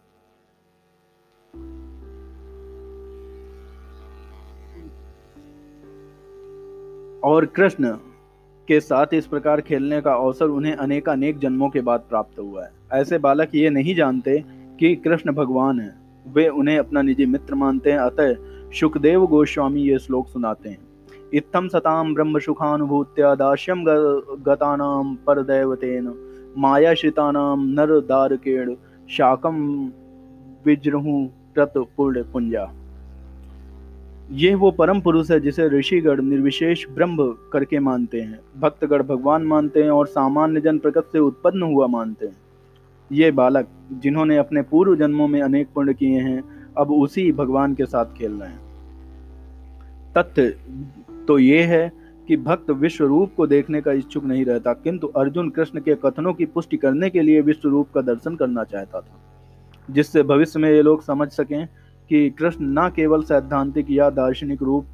और 7.24 7.46
कृष्ण 7.46 7.92
के 8.68 8.80
साथ 8.80 9.08
इस 9.14 9.28
प्रकार 9.28 9.62
खेलने 9.62 10.02
का 10.02 10.14
अवसर 10.14 10.46
उन्हें 10.46 10.76
अनेक 10.76 11.10
अनेक 11.10 11.38
जन्मों 11.38 11.70
के 11.70 11.82
बाद 11.82 12.00
प्राप्त 12.00 12.40
हुआ 12.40 12.64
है। 12.64 12.72
ऐसे 12.94 13.18
बालक 13.18 13.50
ये 13.56 13.70
नहीं 13.70 13.96
जानते 13.96 14.44
कि 14.80 14.96
कृष्ण 14.96 15.32
भगवान 15.32 15.80
है। 15.80 16.03
वे 16.26 16.48
उन्हें 16.50 16.78
अपना 16.80 17.02
निजी 17.02 17.26
मित्र 17.26 17.56
मानते 17.56 17.92
हैं। 17.92 18.00
अतः 18.00 18.36
सुखदेव 18.72 19.26
गोस्वामी 19.26 19.82
ये 19.82 20.00
श्लोक 20.00 20.28
सुनाते 20.28 20.70
हैं। 20.70 20.78
इत्थम 21.34 21.68
सताम 21.68 22.14
ब्रह्म 22.14 22.40
सुखानुभूत्या 22.40 23.34
दास्यम 23.36 23.84
गतानाम 24.46 25.16
परदैवतेन 25.28 26.14
मायाश्रितानाम 26.58 27.66
नर 27.70 28.00
दारकेण 28.02 28.76
शाकम 29.10 29.58
विज्रहु 30.66 31.26
प्रत 31.56 31.74
पुण्य 31.98 32.24
पुंजा। 32.24 32.72
ये 34.32 34.54
वो 34.56 34.72
परम 34.72 35.02
पुरुष 35.02 35.32
है 35.32 35.40
जिसे 35.40 35.68
ऋषिगढ़ 35.70 36.22
निर्विशेष 36.22 36.86
ब्रह्म 36.90 37.26
करके 37.54 37.80
मानते 37.80 38.22
हैं। 38.22 38.40
भक्तगढ़ 38.60 39.02
भगवान 39.02 39.44
मानते 39.44 39.84
हैं 39.84 39.92
और 39.92 40.08
सामान्य 40.08 40.62
जन 40.62 40.78
प्रकट 40.80 41.12
से 41.12 41.20
उत्पन्न 41.20 41.62
हुआ 41.64 41.88
मानते 41.88 42.26
हैं। 42.26 42.36
ये 43.14 43.32
बालक 43.32 43.68
जिन्होंने 43.94 44.38
अपने 44.38 44.62
पूर्व 44.62 44.96
जन्मों 44.96 45.28
में 45.28 45.42
अनेक 45.42 45.68
पुण्य 45.76 45.94
किए 45.94 46.20
हैं, 46.20 46.44
अब 46.78 46.92
उसी 46.92 47.32
भगवान 47.32 47.74
के 47.76 47.86
साथ 47.86 48.14
खेल 48.18 48.32
रहे 48.34 48.50
हैं। 48.50 48.62
तथ्य 50.14 50.50
तो 51.28 51.38
ये 51.40 51.62
है 51.64 51.92
कि 52.28 52.38
भक्त 52.38 52.70
विश्व 52.72 53.06
रूप 53.06 53.34
को 53.38 53.48
देखने 53.48 53.82
का 53.82 53.92
इच्छुक 53.92 54.24
नहीं 54.24 54.46
रहता, 54.46 54.74
किंतु 54.74 55.08
अर्जुन 55.08 55.50
कृष्ण 55.50 55.80
के 55.80 55.96
कथनों 55.96 56.34
की 56.34 56.46
पुष्टि 56.46 56.78
करने 56.78 57.10
के 57.10 57.22
लिए 57.22 57.42
विश्व 57.42 57.70
रूप 57.70 57.92
का 57.96 58.02
दर्शन 58.02 58.36
करना 58.36 58.64
चाहता 58.64 59.02
था, 59.02 59.20
जिससे 59.90 60.24
भविष्य 60.24 60.60
में 60.60 60.70
ये 60.70 60.82
लोग 60.82 61.04
समझ 61.04 61.30
सकें 61.30 61.66
कि 62.10 62.30
कृष्ण 62.30 62.66
न 62.70 62.90
केवल 62.96 63.24
सैद्धांतिक 63.24 63.92
या 63.92 64.10
दार्शनिक 64.12 64.64
रूप 64.64 64.86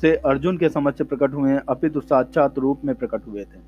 से 0.00 0.14
अर्जुन 0.16 0.56
के 0.58 0.68
समक्ष 0.68 1.02
प्रकट 1.02 1.34
हुए 1.34 1.50
हैं, 1.50 1.60
अपितु 1.68 2.00
साक्षात 2.00 2.58
रूप 2.58 2.84
में 2.84 2.94
प्रकट 2.94 3.26
हुए 3.26 3.42
थे। 3.42 3.60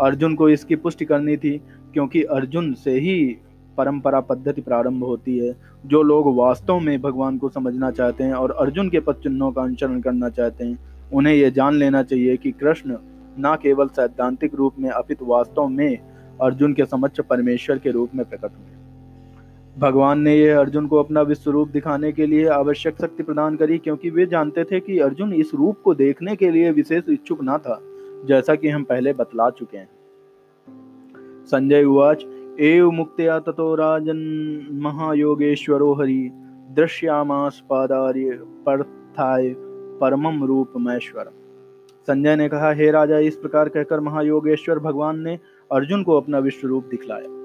अर्जुन 0.00 0.34
को 0.34 0.48
इसकी 0.48 0.76
पुष्टि 0.76 1.04
करनी 1.04 1.36
थी, 1.36 1.56
क्योंकि 1.92 2.22
अर्जुन 2.22 2.72
से 2.74 2.98
ही 3.00 3.36
परंपरा 3.78 4.20
पद्धति 4.20 4.60
प्रारंभ 4.60 5.04
होती 5.04 5.38
है, 5.38 5.54
जो 5.86 6.02
लोग 6.02 6.34
वास्तव 6.36 6.78
में 6.78 7.00
भगवान 7.00 7.38
को 7.38 7.48
समझना 7.48 7.90
चाहते 7.90 8.24
हैं 8.24 8.34
और 8.34 8.50
अर्जुन 8.50 8.88
के 8.90 9.00
पद 9.00 9.20
चिन्हों 9.22 9.52
का 9.52 9.62
अनुसरण 9.62 10.00
करना 10.00 10.28
चाहते 10.28 10.64
हैं। 10.64 10.78
उन्हें 11.12 11.34
यह 11.34 11.50
जान 11.50 11.74
लेना 11.74 12.02
चाहिए 12.02 12.36
कि 12.36 12.50
कृष्ण 12.50 12.96
न 13.38 13.56
केवल 13.62 13.88
सैद्धांतिक 13.88 14.54
रूप 14.54 14.78
में, 14.78 14.90
अपित 14.90 15.18
वास्तव 15.22 15.68
में 15.68 15.98
अर्जुन 16.42 16.72
के 16.72 16.84
समक्ष 16.84 17.20
परमेश्वर 17.20 17.78
के 17.78 17.90
रूप 17.90 18.14
में 18.14 18.28
प्रकट 18.28 18.50
हुए। 18.50 18.78
भगवान 19.78 20.20
ने 20.20 20.34
यह 20.36 20.58
अर्जुन 20.58 20.86
को 20.86 20.96
अपना 20.96 21.22
विश्व 21.22 21.50
रूप 21.50 21.68
दिखाने 21.68 22.12
के 22.12 22.26
लिए 22.26 22.46
आवश्यक 22.48 22.96
शक्ति 23.00 23.22
प्रदान 23.22 23.56
करी, 23.56 23.78
क्योंकि 23.78 24.10
वे 24.10 24.26
जानते 24.26 24.64
थे 24.64 24.80
कि 24.80 24.98
अर्जुन 24.98 25.32
इस 25.32 25.54
रूप 25.54 25.80
को 25.84 25.94
देखने 25.94 26.36
के 26.36 26.50
लिए 26.50 26.70
विशेष 26.70 27.08
इच्छुक 27.08 27.38
न 27.42 27.58
था। 27.58 27.80
जैसा 28.24 28.54
कि 28.54 28.68
हम 28.68 28.84
पहले 28.84 29.12
बतला 29.12 29.50
चुके 29.50 29.76
हैं। 29.76 29.88
संजय 31.46 31.84
उवाच, 31.84 32.24
एव 32.60 32.90
मुक्तया 32.90 33.38
ततो 33.38 33.74
राजन 33.74 34.66
महायोगेश्वरो 34.72 35.92
हरि 35.92 36.30
दृश्यामास 36.70 37.62
पादार्य 37.70 38.38
पर्थाय 38.66 39.54
परमम 40.00 40.44
रूप 40.44 40.72
महेश्वर 40.76 41.30
संजय 42.06 42.36
ने 42.36 42.48
कहा, 42.48 42.72
हे 42.72 42.90
राजा, 42.90 43.18
इस 43.18 43.36
प्रकार 43.36 43.68
कहकर 43.68 44.00
महायोगेश्वर 44.00 44.78
भगवान 44.78 45.20
ने 45.20 45.38
अर्जुन 45.72 46.02
को 46.02 46.16
अपना 46.16 46.38
विश्व 46.38 46.68
रूप 46.68 46.84
दिखलाया। 46.84 47.39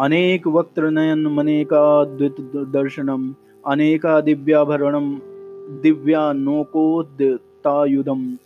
अनेक 0.00 0.46
वक्त्रनयन 0.46 1.26
मनेकाद्वित 1.26 2.34
दर्शनम 2.74 3.32
अनेका 3.66 4.20
दिव्याभरणम 4.20 5.18
दिव्यानोकोद्यतायुधम 5.82 8.36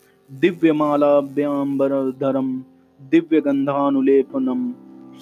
दिव्यगंधानुलेपनम 3.12 4.72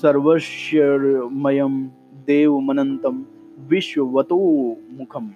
सर्वस्वमयम 0.02 1.86
देवमनंतम 2.26 3.22
विश्ववतो 3.70 4.76
मुखम 4.92 5.28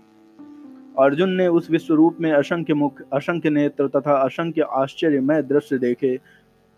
अर्जुन 0.98 1.30
ने 1.30 1.48
उस 1.48 1.70
विश्व 1.70 1.94
रूप 1.94 2.16
में 2.20 2.32
असंख्य 2.32 2.74
मुख 2.74 2.90
असंख्य 3.12 3.50
नेत्र 3.50 3.86
तथा 3.86 4.24
असंख्य 4.24 4.64
आश्चर्यमय 4.70 5.42
दृश्य 5.42 5.78
देखे। 5.78 6.16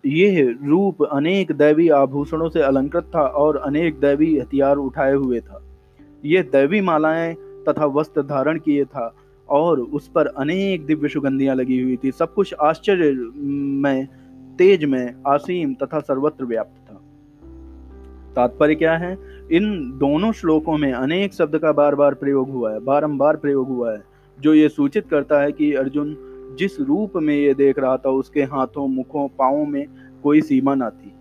ये 0.07 0.57
रूप 0.65 1.03
अनेक 1.03 1.53
दैवी 1.53 1.89
आभूषणों 1.89 2.49
से 2.49 2.63
अलंकृत 2.63 3.05
था 3.15 3.21
और 3.21 3.57
अनेक 3.57 4.01
दैवी 4.01 4.39
हथियार 4.39 4.77
उठाए 4.77 5.15
हुए 5.15 5.41
था। 5.41 5.63
यह 6.25 6.43
दैवी 6.43 6.81
मालाएँ 6.81 7.35
तथा 7.69 7.87
वस्त्र 7.87 8.23
धारण 8.23 8.59
किए 8.59 8.85
था 8.85 9.15
और 9.49 9.81
उस 9.81 10.09
पर 10.09 10.27
अनेक 10.27 10.87
दिव्य 10.87 11.09
सुगंधियाँ 11.09 11.57
लगी 11.57 11.83
हुई 11.83 11.99
थी। 12.05 12.11
सब 12.11 12.35
कुछ 12.35 12.55
आश्चर्य 12.55 13.13
में 13.81 14.09
तेज 14.59 14.85
में 14.85 15.15
आसीम 15.27 15.75
तथा 15.75 16.01
सर्वत्र 16.01 16.45
व्याप्त 16.45 16.91
था। 16.91 16.95
तात्पर्य 18.37 18.75
क्या 18.75 18.97
है? 18.97 19.19
इन 19.53 19.93
दोनों 19.99 20.33
श्लोकों 20.33 20.79
में 20.79 20.93
अनेक 20.93 21.35
शब्द 21.35 21.59
का 21.59 21.73
बार 21.73 21.95
बार 21.95 22.15
प्रयोग 22.15 22.51
हुआ 22.51 22.73
है, 22.73 22.81
बारंबार 22.81 23.37
प्रयोग 23.37 23.69
हुआ 23.69 23.93
है, 23.93 24.03
जो 24.41 24.55
ये 24.55 24.69
सूचित 24.69 25.09
करता 25.09 25.41
है 25.41 25.53
कि 25.53 25.75
अर्जुन 25.75 26.28
जिस 26.59 26.81
रूप 26.81 27.13
में 27.17 27.35
ये 27.35 27.55
देख 27.55 27.79
रहा 27.79 27.97
था, 27.97 28.11
उसके 28.11 28.43
हाथों, 28.43 28.89
मुखों 28.89 29.29
पाओ 29.29 29.65
में 29.65 29.87
कोई 30.23 30.41
सीमा 30.41 30.75
ना 30.75 30.91
थी। 30.91 31.13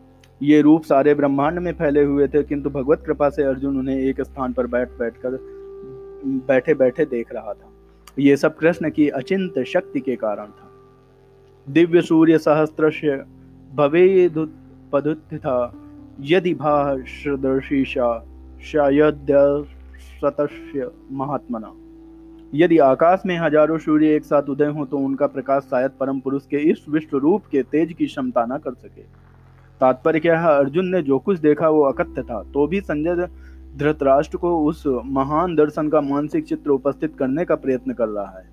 ये 0.42 0.62
रूप 0.62 0.84
सारे 0.84 1.14
ब्रह्मांड 1.14 1.60
में 1.60 1.72
फैले 1.74 2.04
हुए 2.04 2.28
थे, 2.28 2.44
किंतु 2.44 2.70
भगवत 2.70 3.04
कृपा 3.06 3.30
से 3.30 3.44
अर्जुन 3.44 3.78
उन्हें 3.78 3.98
एक 3.98 4.22
स्थान 4.22 4.54
पर 4.54 4.68
बैठ 4.68 4.90
बैठ 4.90 5.14
कर 5.18 5.40
बैठे 6.48 6.74
बैठे 6.74 7.06
देख 7.06 7.34
रहा 7.34 7.54
था। 7.54 7.70
ये 8.20 8.38
सब 8.38 8.58
कृष्ण 8.58 8.90
की 8.90 9.08
अचिंत 9.10 9.60
शक्ति 9.60 10.00
के 10.00 10.16
कारण 10.16 10.46
था। 10.46 10.72
दिव्य 11.68 12.02
सूर्य 12.02 12.38
सहस्त्र 12.38 12.90
भवेदुत्पदुत 13.76 15.24
था 15.34 15.74
यदि 16.22 16.54
भाषदर्शीशा 16.54 18.26
शायद 18.64 19.68
महात्मना। 21.12 21.74
यदि 22.54 22.78
आकाश 22.80 23.24
में 23.26 23.38
हज़ारों 23.38 23.78
सूर्य 23.78 24.16
एक 24.16 24.26
साथ 24.26 24.50
उदय 24.50 24.66
हो 24.68 24.86
तो 24.86 24.98
उनका 24.98 25.28
प्रकाश 25.28 25.64
शायद 25.64 25.92
परम 26.00 26.20
पुरुष 26.20 26.46
के 26.46 26.58
इस 26.72 26.86
विश्व 26.90 27.18
रूप 27.18 27.46
के 27.46 27.64
तेज 27.64 27.94
की 27.94 28.06
क्षमता 28.06 28.46
न 28.46 28.58
कर 28.58 28.74
सके। 28.74 29.02
तात्पर्य 29.82 30.20
क्या 30.20 30.40
है, 30.40 30.58
अर्जुन 30.58 30.86
ने 30.86 31.02
जो 31.02 31.18
कुछ 31.20 31.40
देखा 31.40 31.70
वो 31.70 31.82
अकथ्य 31.84 32.24
था। 32.24 32.42
तो 32.54 32.68
भी 32.68 32.80
संजय 32.82 33.28
धृतराष्ट्र 33.78 34.38
को 34.38 34.58
उस 34.60 34.84
महान 34.88 35.56
दर्शन 35.56 35.90
का 35.90 36.02
मानसिक 36.02 36.46
चित्र 36.46 36.72
उपस्थित 36.72 37.16
करने 37.20 37.46
का 37.46 37.56
प्रयत्न 37.58 37.94
कर 37.94 38.08
रहा 38.08 38.38
है। 38.38 38.46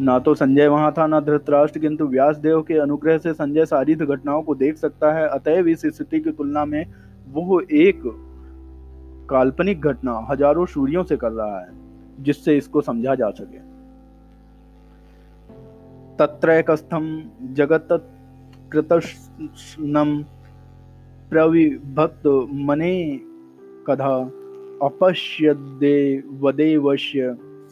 ना 0.00 0.18
तो 0.18 0.34
संजय 0.34 0.68
वहाँ 0.68 0.92
था, 0.92 1.06
ना 1.06 1.20
धृतराष्ट्र, 1.20 1.80
किंतु 1.80 2.06
व्यास 2.06 2.36
देव 2.36 2.62
के 2.62 2.78
अनुग्रह 2.78 3.18
से 3.18 3.32
संजय 3.34 3.66
सारी 3.66 3.94
घटनाओं 3.96 4.42
को 4.42 4.54
देख 4.54 4.76
सकता 4.76 5.12
है। 5.12 5.26
अतएव 5.28 5.68
इस 5.68 5.82
स्थिति 5.86 6.20
की 6.20 6.30
तुलना 6.30 6.64
में 6.64 6.84
वो 7.28 7.60
एक 7.62 8.02
काल्पनिक 9.30 9.80
घटना 9.82 10.18
हज़ारों 10.30 10.66
सूर्यों 10.66 11.04
से 11.04 11.16
कर 11.16 11.32
रहा 11.32 11.58
है। 11.58 11.87
जिससे 12.18 12.56
इसको 12.56 12.80
समझा 12.80 13.14
जा 13.14 13.30
सके। 13.30 13.58
तत्रैकस्थं 16.16 17.04
जगत्कृतस्नं 17.54 18.10
प्रविभक्तमने 21.30 22.94
कदा 23.86 24.14
अपश्यदेवदेवस्य 24.82 25.56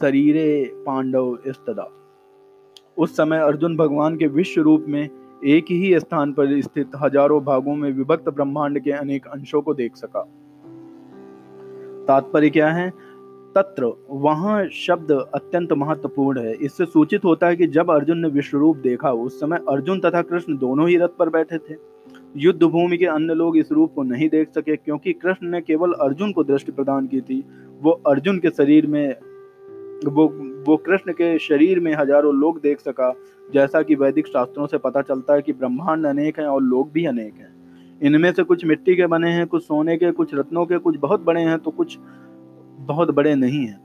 शरीरे 0.01 0.49
पांडव 0.85 1.37
स्तदा 1.47 1.87
उस 2.97 3.09
समय 3.17 3.39
अर्जुन 3.39 3.77
भगवान 3.77 4.17
के 4.17 4.27
विश्व 4.27 4.61
रूप 4.61 4.85
में 4.87 5.09
एक 5.45 5.65
ही 5.71 5.99
स्थान 5.99 6.33
पर 6.33 6.61
स्थित 6.61 6.91
हज़ारों 6.95 7.43
भागों 7.43 7.75
में 7.75 7.91
विभक्त 7.91 8.29
ब्रह्मांड 8.29 8.79
के 8.79 8.91
अनेक 8.91 9.27
अंशों 9.27 9.61
को 9.61 9.73
देख 9.73 9.95
सका। 9.95 10.21
तात्पर्य 12.07 12.49
क्या 12.49 12.69
है? 12.71 12.91
तत्र 13.57 13.91
वहाँ 14.09 14.67
शब्द 14.69 15.11
अत्यंत 15.11 15.71
महत्वपूर्ण 15.73 16.39
है। 16.39 16.53
इससे 16.55 16.85
सूचित 16.85 17.23
होता 17.25 17.47
है 17.47 17.55
कि 17.55 17.67
जब 17.67 17.91
अर्जुन 17.91 18.19
ने 18.19 18.27
विश्व 18.29 18.57
रूप 18.57 18.77
देखा, 18.77 19.11
उस 19.11 19.39
समय 19.39 19.59
अर्जुन 19.69 19.99
तथा 19.99 20.21
कृष्ण 20.21 20.57
दोनों 20.57 20.87
ही 20.89 20.97
रथ 20.97 21.17
पर 21.19 21.29
बैठे 21.29 21.57
थे। 21.59 21.75
युद्ध 22.37 22.63
भूमि 22.63 22.97
के 22.97 23.05
अन्य 23.05 23.33
लोग 23.33 23.57
इस 23.57 23.71
रूप 23.71 23.93
को 23.95 24.03
नहीं 24.03 24.27
देख 24.29 24.49
सके, 24.49 24.75
क्योंकि 24.75 25.13
कृष्ण 25.13 25.47
ने 25.47 25.61
केवल 25.61 25.93
अर्जुन 26.01 26.31
को 26.31 26.43
दृष्टि 26.43 26.71
प्रदान 26.71 27.07
की 27.07 27.21
थी। 27.21 27.43
वो 27.81 27.91
अर्जुन 28.07 28.39
के 28.39 28.49
शरीर 28.49 28.87
में, 28.87 29.15
वो 30.07 30.27
वो 30.67 30.77
कृष्ण 30.77 31.11
के 31.11 31.37
शरीर 31.39 31.79
में 31.79 31.93
हज़ारों 31.95 32.33
लोग 32.35 32.61
देख 32.61 32.79
सका, 32.79 33.13
जैसा 33.53 33.81
कि 33.81 33.95
वैदिक 33.95 34.27
शास्त्रों 34.27 34.67
से 34.67 34.77
पता 34.77 35.01
चलता 35.01 35.33
है 35.33 35.41
कि 35.41 35.53
ब्रह्मांड 35.53 36.05
अनेक 36.05 36.39
हैं 36.39 36.47
और 36.47 36.61
लोग 36.63 36.91
भी 36.91 37.05
अनेक 37.05 37.33
हैं। 37.33 37.55
इनमें 38.01 38.31
से 38.33 38.43
कुछ 38.43 38.65
मिट्टी 38.65 38.95
के 38.95 39.05
बने 39.07 39.29
हैं, 39.29 39.45
कुछ 39.47 39.63
सोने 39.63 39.97
के, 39.97 40.11
कुछ 40.11 40.33
रत्नों 40.35 40.65
के, 40.65 40.77
कुछ 40.77 40.97
बहुत 40.97 41.21
बड़े 41.21 41.41
हैं 41.41 41.57
तो 41.59 41.71
कुछ 41.71 41.97
बहुत 42.79 43.11
बड़े 43.11 43.35
नहीं 43.35 43.65
हैं। 43.65 43.79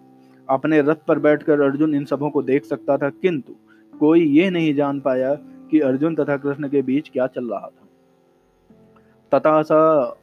अपने 0.48 0.80
रथ 0.82 0.96
पर 1.08 1.18
बैठकर 1.18 1.60
अर्जुन 1.60 1.94
इन 1.94 2.04
सबों 2.04 2.30
को 2.30 2.42
देख 2.42 2.64
सकता 2.64 2.96
था, 2.96 3.08
किंतु 3.08 3.52
कोई 3.98 4.24
ये 4.24 4.50
नहीं 4.50 4.74
जान 4.74 5.00
पाया 5.00 5.34
कि 5.70 5.80
अर्जुन 5.80 6.14
तथा 6.14 6.36
कृष्ण 6.36 6.68
के 6.68 6.82
बीच 6.82 7.08
क्या 7.08 7.26
चल 7.26 7.50
रहा 7.50 7.68
था। 7.68 7.78
तथा 9.32 9.62
स 9.62 10.16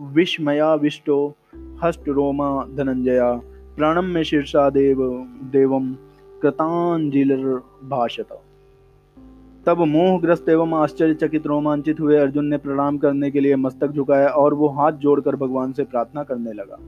विस्मया 0.00 0.74
विष्टो 0.74 1.34
हस्ट 1.82 2.08
रोमा 2.08 2.64
धनंजया 2.64 3.32
प्राणम 3.76 4.04
में 4.04 4.22
शीर्षा 4.22 4.70
देव 4.70 4.96
देवम 5.52 5.92
कृतांजिल 6.42 7.36
भाषत 7.84 8.38
तब 9.66 9.78
मोहग्रस्त 9.78 10.48
एवं 10.48 10.72
आश्चर्यचकित 10.74 11.46
रोमांचित 11.46 12.00
हुए 12.00 12.16
अर्जुन 12.16 12.46
ने 12.46 12.56
प्रणाम 12.56 12.98
करने 12.98 13.30
के 13.30 13.40
लिए 13.40 13.56
मस्तक 13.56 13.88
झुकाया 13.88 14.28
और 14.28 14.54
वो 14.54 14.68
हाथ 14.68 14.92
जोड़कर 14.92 15.36
भगवान 15.36 15.72
से 15.72 15.84
प्रार्थना 15.84 16.22
करने 16.22 16.52
लगा। 16.52 16.78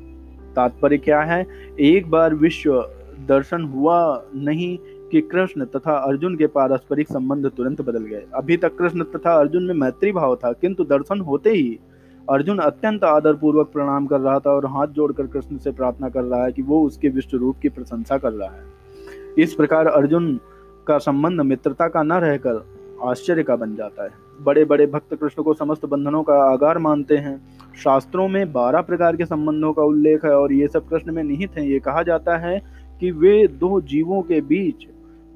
तात्पर्य 0.59 0.99
क्या 0.99 1.21
है? 1.23 1.47
एक 1.81 2.11
बार 2.11 2.35
विश्व 2.37 2.81
दर्शन 3.29 3.65
हुआ 3.67 3.99
नहीं 4.35 4.77
कि 5.11 5.21
कृष्ण 5.23 5.65
तथा 5.67 5.97
अर्जुन 5.99 6.37
के 6.37 6.47
पारस्परिक 6.47 7.09
संबंध 7.09 7.47
तुरंत 7.47 7.81
बदल 7.81 8.05
गए। 8.05 8.25
अभी 8.35 8.57
तक 8.57 8.77
कृष्ण 8.77 9.05
तथा 9.07 9.35
अर्जुन 9.35 9.62
में 9.62 9.75
मैत्री 9.77 10.12
भाव 10.12 10.35
था, 10.37 10.53
किंतु 10.53 10.85
दर्शन 10.85 11.21
होते 11.21 11.50
ही 11.50 11.79
अर्जुन 12.29 12.59
अत्यंत 12.59 13.05
आदर 13.05 13.35
पूर्वक 13.35 13.71
प्रणाम 13.73 14.07
कर 14.07 14.21
रहा 14.21 14.38
था 14.38 14.50
और 14.50 14.67
हाथ 14.67 14.87
जोड़कर 14.87 15.27
कृष्ण 15.27 15.57
से 15.59 15.71
प्रार्थना 15.73 16.09
कर 16.09 16.23
रहा 16.23 16.45
है 16.45 16.53
कि 16.53 16.62
वो 16.62 16.81
उसके 16.87 17.09
विश्व 17.09 17.37
रूप 17.37 17.59
की 17.62 17.69
प्रशंसा 17.69 18.19
कर 18.19 18.33
रहा 18.33 18.49
है। 18.49 18.65
इस 19.38 19.55
प्रकार 19.55 19.87
अर्जुन 19.87 20.38
का 20.87 20.99
संबंध 20.99 21.41
मित्रता 21.41 21.88
का 21.88 22.03
न 22.03 22.12
रहकर 22.12 22.65
आश्चर्य 23.05 23.43
का 23.43 23.57
बन 23.57 23.75
जाता 23.77 24.05
है। 24.05 24.11
बड़े 24.41 24.65
बड़े 24.65 24.87
भक्त 24.87 25.15
कृष्ण 25.15 25.43
को 25.43 25.55
समस्त 25.55 25.87
बंधनों 25.87 26.23
का 26.23 26.35
आगार 26.43 26.79
मानते 26.79 27.17
हैं। 27.17 27.37
शास्त्रों 27.78 28.28
में 28.28 28.52
बारह 28.52 28.80
प्रकार 28.80 29.16
के 29.16 29.25
संबंधों 29.25 29.73
का 29.73 29.82
उल्लेख 29.82 30.25
है 30.25 30.30
और 30.30 30.52
ये 30.52 30.68
सब 30.68 30.88
कृष्ण 30.88 31.12
में 31.12 31.23
निहित 31.25 31.56
है। 31.58 31.68
ये 31.68 31.78
कहा 31.78 32.02
जाता 32.02 32.37
है 32.37 32.58
कि 33.00 33.11
वे 33.11 33.46
दो 33.48 33.81
जीवों 33.81 34.22
के 34.22 34.40
बीच, 34.40 34.87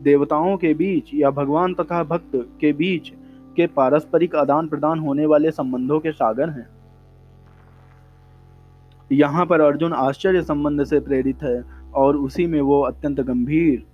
देवताओं 0.00 0.56
के 0.56 0.72
बीच 0.74 1.10
या 1.14 1.30
भगवान 1.30 1.74
तथा 1.74 2.02
भक्त 2.04 2.30
के 2.60 2.72
बीच 2.72 3.12
के 3.56 3.66
पारस्परिक 3.66 4.34
आदान 4.36 4.68
प्रदान 4.68 4.98
होने 4.98 5.26
वाले 5.26 5.50
संबंधों 5.50 5.98
के 6.00 6.12
सागर 6.12 6.48
हैं। 6.48 6.66
यहाँ 9.10 9.46
पर 9.46 9.60
अर्जुन 9.60 9.92
आश्चर्य 9.92 10.42
संबंध 10.42 10.84
से 10.84 11.00
प्रेरित 11.00 11.42
है 11.42 11.62
और 11.94 12.16
उसी 12.16 12.46
में 12.46 12.60
वो 12.60 12.80
अत्यंत 12.80 13.20
गंभीर 13.20 13.84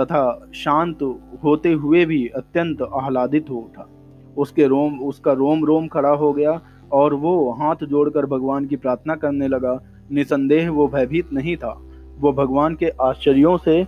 तथा 0.00 0.50
शांत 0.54 1.02
होते 1.44 1.72
हुए 1.72 2.04
भी 2.04 2.26
अत्यंत 2.28 2.82
आह्लादित 2.82 3.50
हो 3.50 3.56
उठा। 3.56 3.88
उसके 4.36 4.66
रोम, 4.66 4.98
उसका 5.00 5.32
रोम 5.32 5.64
रोम 5.64 5.86
खड़ा 5.86 6.08
हो 6.08 6.32
गया 6.32 6.60
और 6.92 7.14
वो 7.14 7.50
हाथ 7.52 7.84
जोड़कर 7.84 8.26
भगवान 8.26 8.66
की 8.66 8.76
प्रार्थना 8.76 9.14
करने 9.16 9.48
लगा। 9.48 9.80
निसंदेह 10.10 10.70
वो 10.70 10.86
भयभीत 10.88 11.32
नहीं 11.32 11.56
था। 11.56 11.72
वो 12.18 12.32
भगवान 12.32 12.74
के 12.74 12.88
आश्चर्यों 13.02 13.56
से 13.58 13.86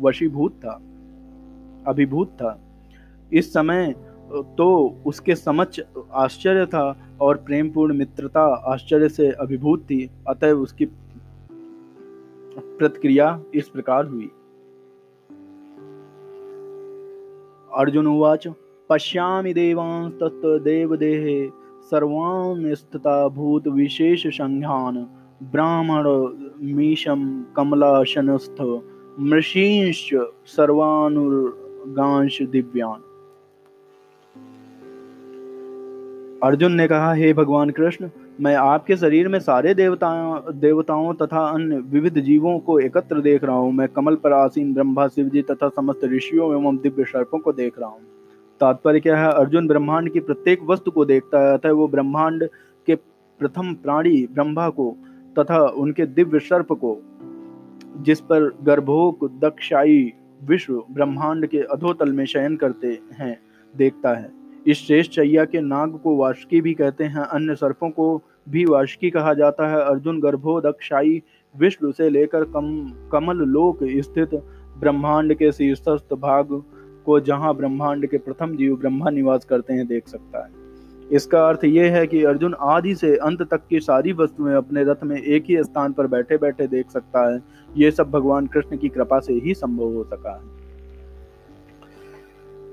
वशीभूत 0.00 0.52
था, 0.54 0.72
अभिभूत 1.86 2.28
था। 2.32 2.58
इस 3.32 3.52
समय 3.52 3.94
तो 4.58 4.68
उसके 5.06 5.34
समक्ष 5.34 5.80
आश्चर्य 6.12 6.64
था 6.66 6.96
और 7.20 7.36
प्रेमपूर्ण 7.36 7.94
मित्रता 7.94 8.42
आश्चर्य 8.72 9.08
से 9.08 9.30
अभिभूत 9.32 9.82
थी। 9.82 10.10
अतः 10.28 10.52
उसकी 10.52 10.86
प्रतिक्रिया 12.78 13.40
इस 13.54 13.68
प्रकार 13.68 14.06
हुई। 14.06 14.30
अर्जुन 17.70 18.06
उवाच, 18.06 18.48
पश्यामि 18.90 19.52
देवांस 19.54 20.12
तत्र 20.12 20.58
देवदेहे 20.58 21.40
सर्वान् 21.90 22.74
स्थिता 22.74 23.28
भूत 23.28 23.68
विशेष 23.68 24.26
संज्ञान, 24.26 24.96
ब्राह्मण 25.42 26.04
मीशम 26.76 27.44
कमलाशनस्थ, 27.56 28.80
मृषींश्च 29.20 30.10
सर्वानुर्गांश 30.46 32.42
दिव्यान। 32.42 33.00
अर्जुन 36.42 36.72
ने 36.72 36.88
कहा, 36.88 37.12
हे 37.12 37.32
भगवान 37.32 37.70
कृष्ण, 37.70 38.10
मैं 38.40 38.54
आपके 38.54 38.96
शरीर 38.96 39.28
में 39.28 39.38
सारे 39.40 39.74
देवताओं 39.74 40.58
देवताओं 40.60 41.14
तथा 41.14 41.48
अन्य 41.48 41.76
विविध 41.76 42.18
जीवों 42.18 42.58
को 42.58 42.78
एकत्र 42.80 43.20
देख 43.20 43.44
रहा 43.44 43.56
हूँ। 43.56 43.72
मैं 43.72 43.88
कमल 43.88 44.16
पर 44.16 44.32
आसीन 44.32 44.74
ब्रह्मा 44.74 45.08
शिव 45.08 45.28
जी 45.28 45.42
तथा 45.42 45.68
समस्त 45.68 46.04
ऋषियों 46.04 46.52
एवं 46.52 46.76
दिव्य 46.76 47.04
सर्पों 47.04 47.38
को 47.38 47.52
देख 47.52 47.78
रहा 47.78 47.88
हूँ। 47.88 48.00
तात्पर्य 48.60 49.00
क्या 49.00 49.16
है? 49.18 49.32
अर्जुन 49.32 49.68
ब्रह्मांड 49.68 50.12
की 50.12 50.20
प्रत्येक 50.20 50.62
वस्तु 50.62 50.90
को 50.90 51.04
देखता 51.04 51.40
है 51.40 51.54
अतः 51.54 51.70
वो 51.70 51.88
ब्रह्मांड 51.88 52.48
के 52.86 52.94
प्रथम 53.40 53.74
प्राणी 53.74 54.26
ब्रह्मा 54.26 54.68
को 54.68 54.96
तथा 55.38 55.60
उनके 55.66 56.06
दिव्य 56.06 56.38
सर्प 56.38 56.72
को, 56.72 56.96
जिस 57.96 58.20
पर 58.20 58.58
गर्भोक 58.62 59.24
दक्षाई 59.40 60.12
विश्व 60.44 60.84
ब्रह्मांड 60.90 61.46
के 61.46 61.58
अधोतल 61.58 62.12
में 62.12 62.24
शयन 62.24 62.56
करते 62.56 62.98
हैं, 63.12 63.38
देखता 63.76 64.14
है। 64.14 64.30
इस 64.66 64.86
श्रेष्ठ 64.86 65.12
चैया 65.12 65.44
के 65.44 65.60
नाग 65.60 65.98
को 65.98 66.16
वार्षिकी 66.16 66.60
भी 66.60 66.74
कहते 66.74 67.04
हैं, 67.04 67.20
अन्य 67.20 67.54
सर्पों 67.54 67.90
को 67.90 68.22
भी 68.48 68.64
वार्षिकी 68.64 69.10
कहा 69.10 69.34
जाता 69.34 69.68
है। 69.68 69.80
अर्जुन 69.84 70.20
गर्भोदक्षाई 70.20 71.22
विष्णु 71.56 71.92
से 71.92 72.08
लेकर 72.08 72.44
कम, 72.44 72.92
कमल 73.12 73.36
लोक 73.36 73.78
स्थित 73.82 74.34
ब्रह्मांड 74.80 75.34
के 75.34 75.52
शीर्षस्थ 75.52 76.14
भाग 76.14 76.62
को 77.08 77.20
जहाँ 77.20 77.54
ब्रह्मांड 77.56 78.06
के 78.06 78.18
प्रथम 78.18 78.56
जीव 78.56 78.76
ब्रह्मा 78.76 79.10
निवास 79.10 79.44
करते 79.44 79.74
हैं 79.74 79.86
देख 79.86 80.08
सकता 80.08 80.44
है। 80.44 80.50
इसका 81.12 81.48
अर्थ 81.48 81.64
यह 81.64 81.92
है 81.92 82.06
कि 82.06 82.22
अर्जुन 82.24 82.54
आदि 82.60 82.94
से 82.94 83.16
अंत 83.16 83.42
तक 83.42 83.60
की 83.70 83.80
सारी 83.80 84.12
वस्तुएँ 84.12 84.54
अपने 84.54 84.84
रथ 84.84 85.04
में 85.04 85.16
एक 85.16 85.44
ही 85.48 85.62
स्थान 85.64 85.92
पर 85.92 86.06
बैठे 86.06 86.36
बैठे 86.36 86.66
देख 86.66 86.90
सकता 86.90 87.22
है। 87.32 87.40
ये 87.76 87.90
सब 87.90 88.10
भगवान 88.10 88.46
कृष्ण 88.46 88.76
की 88.76 88.88
कृपा 88.88 89.20
से 89.20 89.32
ही 89.32 89.54
संभव 89.54 89.94
हो 89.94 90.04
सका 90.04 90.34
है। 90.34 90.42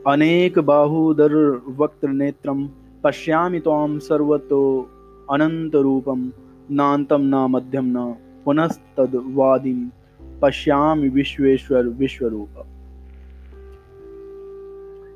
अनेक 0.08 0.60
बाहुदर 0.60 1.36
वक्त 1.78 2.06
नेत्रम, 2.06 2.69
पश्यामि 3.04 3.60
ताम 3.60 3.98
सर्वतो 4.00 4.62
अनंत 5.32 5.76
रूपम 5.76 6.32
नान्तम 6.71 7.21
न 7.21 7.48
मध्यम 7.50 7.86
न 7.88 8.15
पुनस्तवादिम 8.45 9.89
पश्यामि 10.41 11.10
विश्वेश्वर 11.10 11.88
विश्वरूप। 11.88 12.63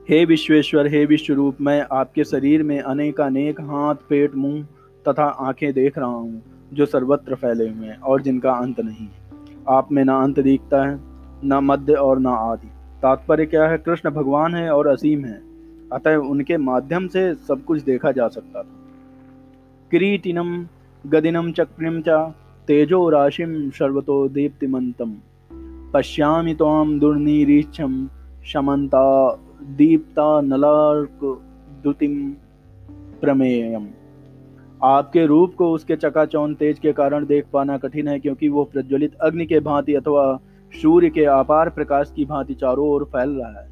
हे 0.10 0.26
विश्वेश्वर, 0.26 0.88
हे 0.88 1.06
विश्वरूप, 1.06 1.58
मैं 1.62 1.86
आपके 1.92 2.24
शरीर 2.24 2.64
में 2.64 2.80
अनेक 2.80 3.22
अनेक 3.22 3.62
हाथ, 3.62 3.96
पेट, 3.96 4.36
मुँह 4.36 4.64
तथा 5.08 5.24
आँखें 5.24 5.74
देख 5.74 5.98
रहा 5.98 6.08
हूँ, 6.08 6.42
जो 6.74 6.86
सर्वत्र 6.86 7.36
फैले 7.36 7.70
हुए 7.70 7.88
हैं 7.88 7.98
और 7.98 8.22
जिनका 8.22 8.52
अंत 8.52 8.80
नहीं 8.80 9.08
है। 9.08 9.22
आप 9.70 9.92
में 9.92 10.06
ना 10.06 10.24
अंत 10.24 10.40
दिखता 10.40 10.84
है, 10.84 11.00
न 11.44 11.60
मध्य 11.64 11.94
और 11.94 12.20
न 12.20 12.26
आदि। 12.26 12.68
तात्पर्य 13.02 13.46
क्या 13.46 13.68
है? 13.68 13.78
कृष्ण 13.78 14.10
भगवान 14.10 14.56
है 14.56 14.74
और 14.74 14.88
असीम 14.88 15.26
है। 15.26 15.42
अतः 15.94 16.16
उनके 16.16 16.58
माध्यम 16.58 17.08
से 17.08 17.36
सब 17.36 17.66
कुछ 17.66 17.82
देखा 17.82 18.12
जा 18.12 18.28
सकता 18.28 18.64
था। 18.64 18.68
किरीटिनम, 19.92 20.66
गदिनम 21.10 21.52
चक्रिम 21.52 22.02
चा, 22.02 22.36
तेजो 22.68 23.10
राशिम 23.10 23.70
सर्वतो 23.70 24.30
दीप्तिमंतम। 24.30 25.14
पश्यामि 25.94 26.54
ताम 26.54 27.00
दुर्निरीक्षम 27.00 28.10
शमंता 28.46 29.40
दीप्ता 29.62 30.42
नलार्क 30.42 31.44
दुतिम 31.84 32.32
प्रमेयम। 33.22 33.88
आपके 34.84 35.26
रूप 35.26 35.56
को 35.56 35.72
उसके 35.72 35.96
चकाचौन 35.96 36.56
तेज 36.56 36.80
के 36.80 36.94
कारण 36.94 37.26
देख 37.26 37.46
पाना 37.54 37.78
कठिन 37.78 38.08
है 38.08 38.20
क्योंकि 38.20 38.50
वो 38.50 38.64
प्रज्वलित 38.64 39.16
अग्नि 39.16 39.46
के 39.46 39.60
भांति 39.60 39.94
अथवा 39.94 40.40
सूर्य 40.82 41.10
के 41.10 41.26
अपार 41.26 41.70
प्रकाश 41.70 42.14
की 42.16 42.26
भांति 42.26 42.54
चारों 42.54 42.90
ओर 42.90 43.04
फैल 43.04 43.30
रहा 43.30 43.62
है। 43.62 43.68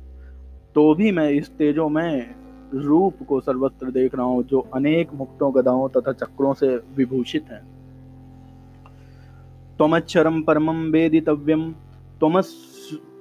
तो 0.76 0.95
भी 0.95 1.12
मैं 1.12 1.30
इस 1.30 1.50
तेजो 1.50 1.89
में 1.89 2.36
रूप 2.73 3.13
को 3.28 3.39
सर्वत्र 3.39 3.91
देख 3.91 4.15
रहा 4.15 4.26
हूँ, 4.26 4.43
जो 4.43 4.60
अनेक 4.60 5.13
मुक्तों 5.13 5.56
गदाओं 5.56 5.89
तथा 5.89 6.12
चक्रों 6.12 6.54
से 6.54 6.76
विभूषित 6.97 7.45
है। 7.52 7.62
त्वमक्षरम 9.78 10.41
परमम 10.41 10.84
वेदितव्यम 10.91 11.71
त्वमस्य 12.19 12.66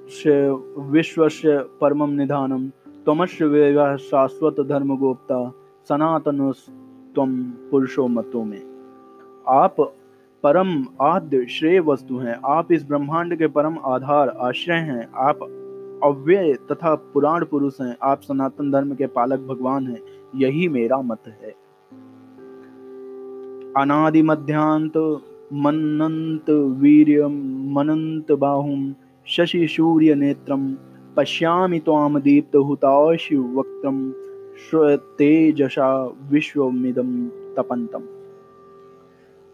विश्वस्य 0.06 1.58
परमम 1.80 2.10
निधानम 2.10 2.66
त्वमस्य 3.04 3.96
शाश्वत 4.00 4.60
धर्म 4.60 4.96
गोप्ता 4.96 5.38
सनातन 5.88 6.52
तम 7.16 7.32
पुरुषो 7.70 8.06
मतों 8.08 8.44
में। 8.44 8.62
आप 9.48 9.76
परम 10.44 10.68
आद्य 11.00 11.46
श्रेय 11.46 11.80
वस्तु 11.80 12.16
हैं, 12.16 12.36
आप 12.44 12.72
इस 12.72 12.86
ब्रह्मांड 12.88 13.36
के 13.38 13.46
परम 13.46 13.78
आधार 13.84 14.28
आश्रय 14.28 14.76
हैं, 14.76 15.08
आप 15.14 15.42
अव्यय 16.04 16.52
तथा 16.70 16.94
पुराण 16.94 17.44
पुरुष 17.44 17.80
हैं, 17.80 17.96
आप 18.02 18.20
सनातन 18.20 18.70
धर्म 18.70 18.94
के 18.94 19.06
पालक 19.06 19.40
भगवान 19.40 19.86
हैं, 19.86 20.00
यही 20.36 20.68
मेरा 20.68 21.00
मत 21.00 21.22
है। 21.26 21.50
अनादि 23.76 24.22
मध्यांत 24.22 24.96
मनंत 25.52 26.50
वीर्य 26.50 27.26
मनंत 27.74 28.32
बाहुम 28.32 28.94
शशि 29.28 29.66
सूर्य 29.66 30.14
नेत्रम 30.14 30.76
पश्यामि 31.16 31.78
ताम 31.78 32.18
दीप्त 32.20 32.56
हुताश 32.56 33.28
वक्त्रम 33.32 34.12
तेजसा 35.18 35.88
विश्वमिदम 36.30 37.28
तपंतम 37.56 38.02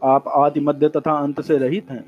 आप 0.02 0.24
आदि 0.28 0.61
मध्य 0.61 0.88
तथा 0.88 1.12
अंत 1.12 1.40
से 1.40 1.58
रहित 1.58 1.90
हैं। 1.90 2.04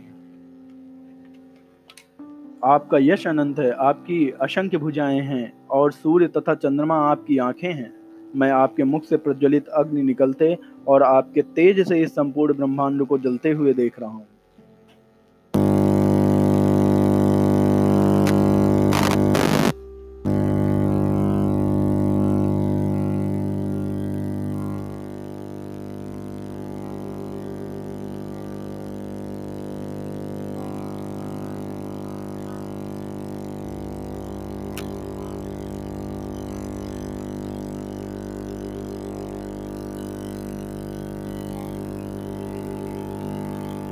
आपका 2.64 2.98
यश 2.98 3.26
अनंत 3.26 3.58
है, 3.58 3.70
आपकी 3.70 4.30
असंख्य 4.30 4.78
भुजाएँ 4.78 5.20
हैं, 5.20 5.52
और 5.70 5.92
सूर्य 5.92 6.26
तथा 6.28 6.54
चंद्रमा 6.54 6.96
आपकी 6.96 7.38
आँखें 7.38 7.72
हैं। 7.72 7.92
मैं 8.36 8.50
आपके 8.50 8.84
मुख 8.84 9.04
से 9.04 9.16
प्रज्वलित 9.16 9.68
अग्नि 9.68 10.02
निकलते 10.02 10.58
और 10.88 11.02
आपके 11.02 11.42
तेज 11.42 11.88
से 11.88 12.02
इस 12.02 12.10
संपूर्ण 12.10 12.54
ब्रह्मांड 12.54 13.06
को 13.06 13.18
जलते 13.18 13.52
हुए 13.52 13.72
देख 13.72 13.98
रहा 14.00 14.10
हूँ। 14.10 14.26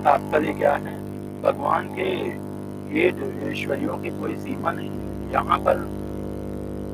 तात्पर्य 0.04 0.52
क्या 0.54 0.72
है? 0.74 0.94
भगवान 1.42 1.86
के 1.94 2.08
ये 2.92 3.08
ऐश्वर्यों 3.50 3.96
की 3.98 4.10
कोई 4.20 4.34
सीमा 4.36 4.70
नहीं 4.72 5.32
यहाँ 5.32 5.58
पर 5.60 5.76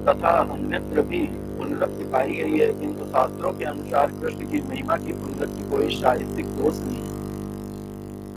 तथा 0.06 0.30
अन्यत्र 0.54 1.02
भी 1.02 1.20
पुनरक्ति 1.58 2.04
पाई 2.12 2.32
गई 2.32 2.58
है, 2.58 2.66
किंतु 2.80 3.04
शास्त्रों 3.06 3.52
के 3.52 3.64
अनुसार 3.64 4.10
कृष्ण 4.20 4.50
की 4.50 4.60
महिमा 4.68 4.96
की 4.96 5.12
पुनरक्ति 5.14 5.68
कोई 5.70 5.96
साहित्यिक 5.96 6.46
दोष 6.56 6.78
नहीं 6.80 6.96
है। 6.96 7.16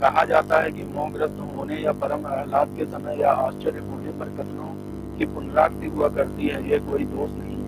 कहा 0.00 0.24
जाता 0.24 0.60
है 0.62 0.70
कि 0.72 0.82
मोहग्रस्त 0.94 1.38
होने 1.56 1.80
या 1.80 1.92
परम 2.02 2.26
आह्लाद 2.28 2.74
के 2.78 2.84
समय 2.86 3.20
या 3.20 3.32
आश्चर्य 3.42 3.80
होने 3.80 4.12
पर 4.20 4.28
कथनों 4.38 4.70
की 5.18 5.26
पुनराक्ति 5.34 5.86
हुआ 5.88 6.08
करती 6.16 6.48
है, 6.48 6.68
यह 6.70 6.78
कोई 6.90 7.04
दोष 7.12 7.30
नहीं 7.32 7.60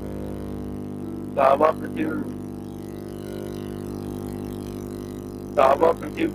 दावा 1.36 1.70
पृथ्वी 1.72 2.04
दावा 5.54 5.92
पृथ्वी 5.92 6.26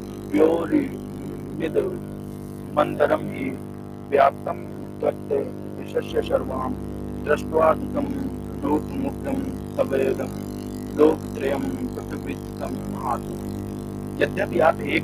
यद्यपि 14.22 14.60
आप 14.60 14.82
एक 14.82 15.04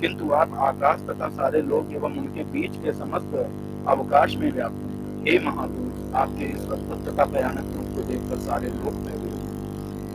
किंतु 0.00 0.30
आप 0.30 0.54
आकाश 0.54 1.00
तथा 1.00 1.28
सारे 1.28 1.62
लोग 1.62 1.92
एवं 1.92 2.18
उनके 2.18 2.44
बीच 2.44 2.70
के 2.70 2.92
समस्त 2.92 3.52
अवकाश 3.88 4.36
में 4.36 4.52
व्याप्त 4.52 4.74
हैं। 4.74 5.22
हे 5.22 5.38
महादूत 5.38 6.14
आपके 6.14 6.44
इस 6.44 6.70
अद्भुत 6.70 7.16
का 7.16 7.24
भयानक 7.24 7.76
रूप 7.76 7.96
को 7.96 8.02
देखकर 8.02 8.36
सारे 8.36 8.68
लोग 8.68 9.06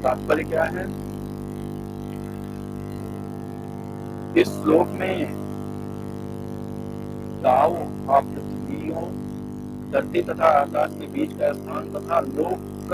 तात्पर्य 0.04 0.44
क्या 0.44 0.64
है? 0.64 1.13
इस 4.34 4.48
श्लोक 4.50 4.88
में 5.00 5.28
गाँव 7.44 7.74
और 8.12 8.22
पृथ्वी 8.24 8.78
धरती 9.92 10.22
तथा 10.22 10.48
आकाश 10.60 10.96
के 11.00 11.08
बीच 11.08 11.34
का 11.40 11.52
स्थान 11.54 11.90
तथा 11.94 12.20
लोक 12.20 12.94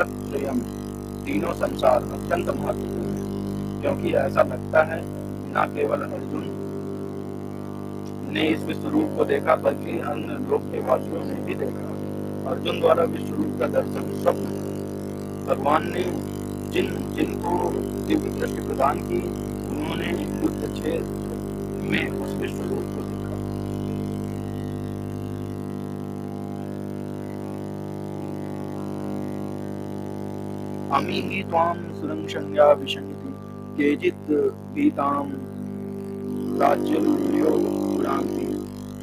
तीनों 1.25 1.53
संसार 1.53 2.03
अत्यंत 2.09 2.49
महत्वपूर्ण 2.49 3.11
है, 3.11 3.81
क्योंकि 3.81 4.11
ऐसा 4.17 4.43
लगता 4.43 4.83
है 4.83 4.99
न 5.53 5.65
केवल 5.75 6.01
अर्जुन 6.01 6.43
ने 8.33 8.47
इस 8.47 8.63
विश्व 8.63 8.87
रूप 8.89 9.15
को 9.17 9.25
देखा, 9.25 9.55
बल्कि 9.57 9.97
अन्य 10.01 10.37
लोक 10.49 10.71
के 10.71 10.79
वासियों 10.87 11.23
ने 11.25 11.37
भी 11.45 11.55
देखा। 11.55 12.51
अर्जुन 12.51 12.79
द्वारा 12.79 13.03
विश्व 13.13 13.35
रूप 13.35 13.59
का 13.59 13.67
दर्शन 13.69 14.11
स्वप्न 14.21 14.45
भगवान 15.47 15.89
ने 15.93 16.03
जिन 16.71 16.91
जिनको 17.15 17.53
दिव्य 18.07 18.29
दृष्टि 18.29 18.61
प्रदान 18.61 18.99
की, 19.01 19.21
उन्होंने 19.69 20.09
युद्ध 20.09 20.73
क्षेत्र 20.73 21.28
में। 21.91 22.09
उस 22.09 22.31
विश्व 22.41 22.61
रूप 22.61 22.87
को 22.95 23.01
देखा 23.01 23.37
अमीहि 30.97 31.43
त्वां 31.43 31.73
सुरंशन्या 31.95 32.71
विशन्ति। 32.71 33.29
केचित् 33.77 34.31
भीतां 34.73 35.23
राज्यलुल्यो 36.59 37.49
पुरान्ति। 37.49 38.47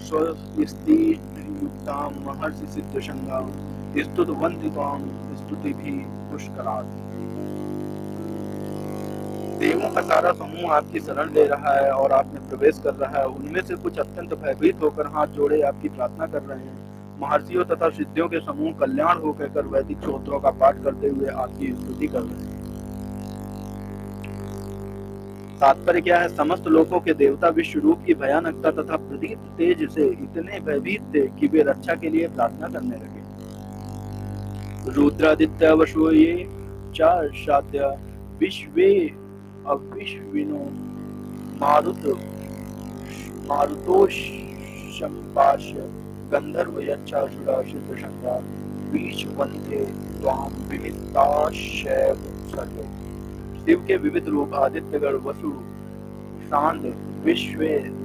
स्वस्तियुक्तां 0.07 2.05
महर्षि 2.27 2.66
सिद्धशङ्गां। 2.66 3.44
स्तुतवन्ति 4.03 4.70
त्वां 4.70 4.99
स्तुतिभिः 5.37 6.01
पुष्करात्। 6.31 6.92
देवों 9.59 9.88
का 9.90 10.01
सारा 10.03 10.33
समूह 10.33 10.73
आपकी 10.73 11.01
शरण 11.01 11.33
ले 11.35 11.45
रहा 11.47 11.75
है 11.75 11.90
और 11.90 12.12
आप 12.12 12.27
में 12.27 12.49
प्रवेश 12.49 12.81
कर 12.85 12.95
रहा 12.95 13.19
है। 13.19 13.27
उनमें 13.27 13.61
से 13.62 13.77
कुछ 13.77 13.99
अत्यंत 13.99 14.35
भयभीत 14.35 14.83
होकर 14.83 15.07
हाथ 15.07 15.27
जोड़े 15.37 15.61
आपकी 15.62 15.88
प्रार्थना 15.88 16.27
कर 16.27 16.42
रहे 16.42 16.59
हैं। 16.59 16.75
महर्षियों 17.21 17.64
तथा 17.64 17.88
सिद्धियों 17.88 18.29
के 18.29 18.40
समूह 18.40 18.73
कल्याण 18.73 19.19
हो 19.19 19.33
कहकर 19.33 19.66
वैदिक 19.66 19.99
चौत्रों 19.99 20.40
का 20.40 20.51
पाठ 20.61 20.83
करते 20.85 21.09
हुए 21.09 21.29
आपकी 21.37 21.73
स्तुति 21.73 22.07
कर 22.07 22.21
रहे 22.21 22.29
हैं। 22.29 22.55
तात्पर्य 25.61 26.01
क्या 26.01 26.19
है? 26.19 26.29
समस्त 26.29 26.66
लोगों 26.69 27.01
के 27.01 27.12
देवता 27.14 27.49
विश्व 27.49 27.81
रूप 27.81 27.99
की 28.07 28.14
भयानकता 28.14 28.71
तथा 28.73 28.97
प्रदीप 28.99 29.38
तेज 29.59 29.88
से 29.90 30.07
इतने 30.07 30.61
भयभीत 30.61 31.03
थे 31.14 31.27
कि 31.31 31.47
वे 31.47 31.62
रक्षा 31.62 31.95
के 31.95 32.09
लिए 32.11 32.27
प्रार्थना 32.29 32.69
करने 32.69 32.97
लगे। 32.97 33.21
रुद्रादित्य 34.92 35.73
वशो 35.75 36.11
ये 36.12 36.33
चार 36.97 37.21
विश्व 38.40 38.81
मारुत 41.64 42.00
शिव 53.64 53.85
के 53.87 53.96
विविध 53.96 54.29
रूप 54.29 54.55
आदित्यगढ़ 54.55 55.14
वसु 55.14 55.62
शांत 56.48 56.96
विश्व, 57.24 57.61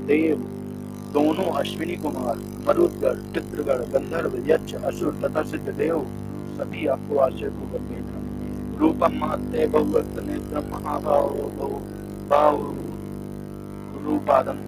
देव, 0.08 0.38
दोनों 1.13 1.43
अश्विनी 1.43 1.95
कुमार 1.95 2.63
मरुदगढ़ 2.67 3.34
चित्रगढ़ 3.34 3.74
गंधर्व 3.74 4.52
यक्ष 4.52 4.74
असुर 4.74 5.13
तथा 5.13 5.43
सिद्ध 5.43 5.69
देव, 5.69 6.06
सभी 6.58 6.88
आपको 6.88 7.17
आश्चर्य 7.17 7.45
होकर 7.45 7.78
देख 7.78 8.31
रूपम 8.82 9.17
महत्ते 9.22 9.65
नेत्रम 10.26 10.70
महाभावो 10.74 11.41
बहु 11.58 11.80
बाहु 12.30 12.62
रूपादम 14.06 14.62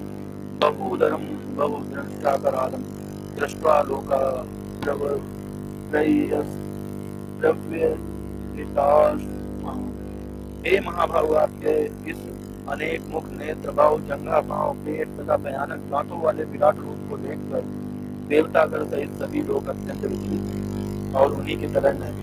बहुदरम 0.61 1.23
बहुद्रष्टाकरादम 1.57 2.83
दृष्ट्वा 3.37 3.79
लोका 3.87 4.19
द्रव 4.83 5.01
द्रव्य 7.41 7.87
हे 10.65 10.79
महाभाव, 10.79 11.33
आपके 11.35 11.73
इस 12.11 12.19
अनेक 12.71 13.07
मुख 13.13 13.25
नेत्र 13.31 13.71
भाव 13.71 13.99
जंगा 14.09 14.41
भाव, 14.49 14.73
पेट 14.85 15.07
तथा 15.19 15.37
भयानक 15.45 15.89
दांतों 15.91 16.21
वाले 16.21 16.43
विराट 16.51 16.77
रूप 16.79 17.09
को 17.09 17.17
देखकर 17.17 17.65
देवतागण 18.29 18.85
सहित 18.91 19.17
सभी 19.21 19.41
लोग 19.47 19.67
अत्यंत 19.67 20.05
विचलित 20.05 21.15
और 21.15 21.33
उन्हीं 21.33 21.57
की 21.57 21.73
तरह 21.73 21.99
मैं 21.99 22.22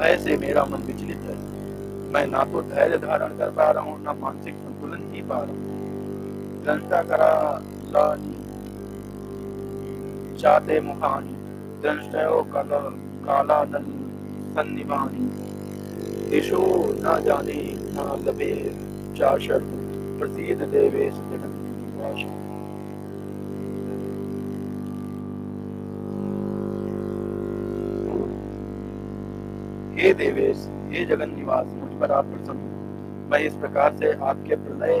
ऐसे 0.00 0.36
मेरा 0.36 0.64
मन 0.64 0.82
विचलित 0.86 1.22
है। 1.22 1.36
मैं 2.12 2.26
ना 2.26 2.44
तो 2.44 2.62
धैर्य 2.64 2.98
धारण 2.98 3.36
कर 3.38 3.50
पा 3.50 3.70
रहा 3.70 3.82
हूँ, 3.82 4.02
ना 4.04 4.12
मानसिक 4.12 4.54
संतुलन 4.54 5.02
ही 5.12 5.22
पा 5.22 5.38
रहा 5.38 5.52
हूँ। 5.52 6.64
दंता 6.64 7.02
करा 7.02 7.32
लानी 7.88 8.36
चाते 10.40 10.80
मुखानी 10.80 11.34
दंष्टयो 11.82 12.42
कल, 12.54 12.70
काला 13.24 13.64
सन्निभानी 13.64 15.26
दिशो 16.30 16.62
न 16.96 17.20
जाने, 17.24 17.60
न 17.94 18.24
लबे 18.26 18.52
चाशर 19.18 19.60
प्रसीद 20.18 20.62
देवेश 20.72 21.14
जगन्निवास 21.14 22.22
हे 29.98 30.12
देवेश, 30.14 30.58
हे 30.90 31.04
जगन 31.04 31.30
निवास 31.30 31.66
मुझ 31.66 32.00
पर 32.00 32.12
आप 32.12 32.24
प्रसन्न 32.24 33.28
मैं 33.30 33.38
इस 33.38 33.54
प्रकार 33.54 33.96
से 33.96 34.12
आपके 34.24 34.56
प्रलय 34.56 34.98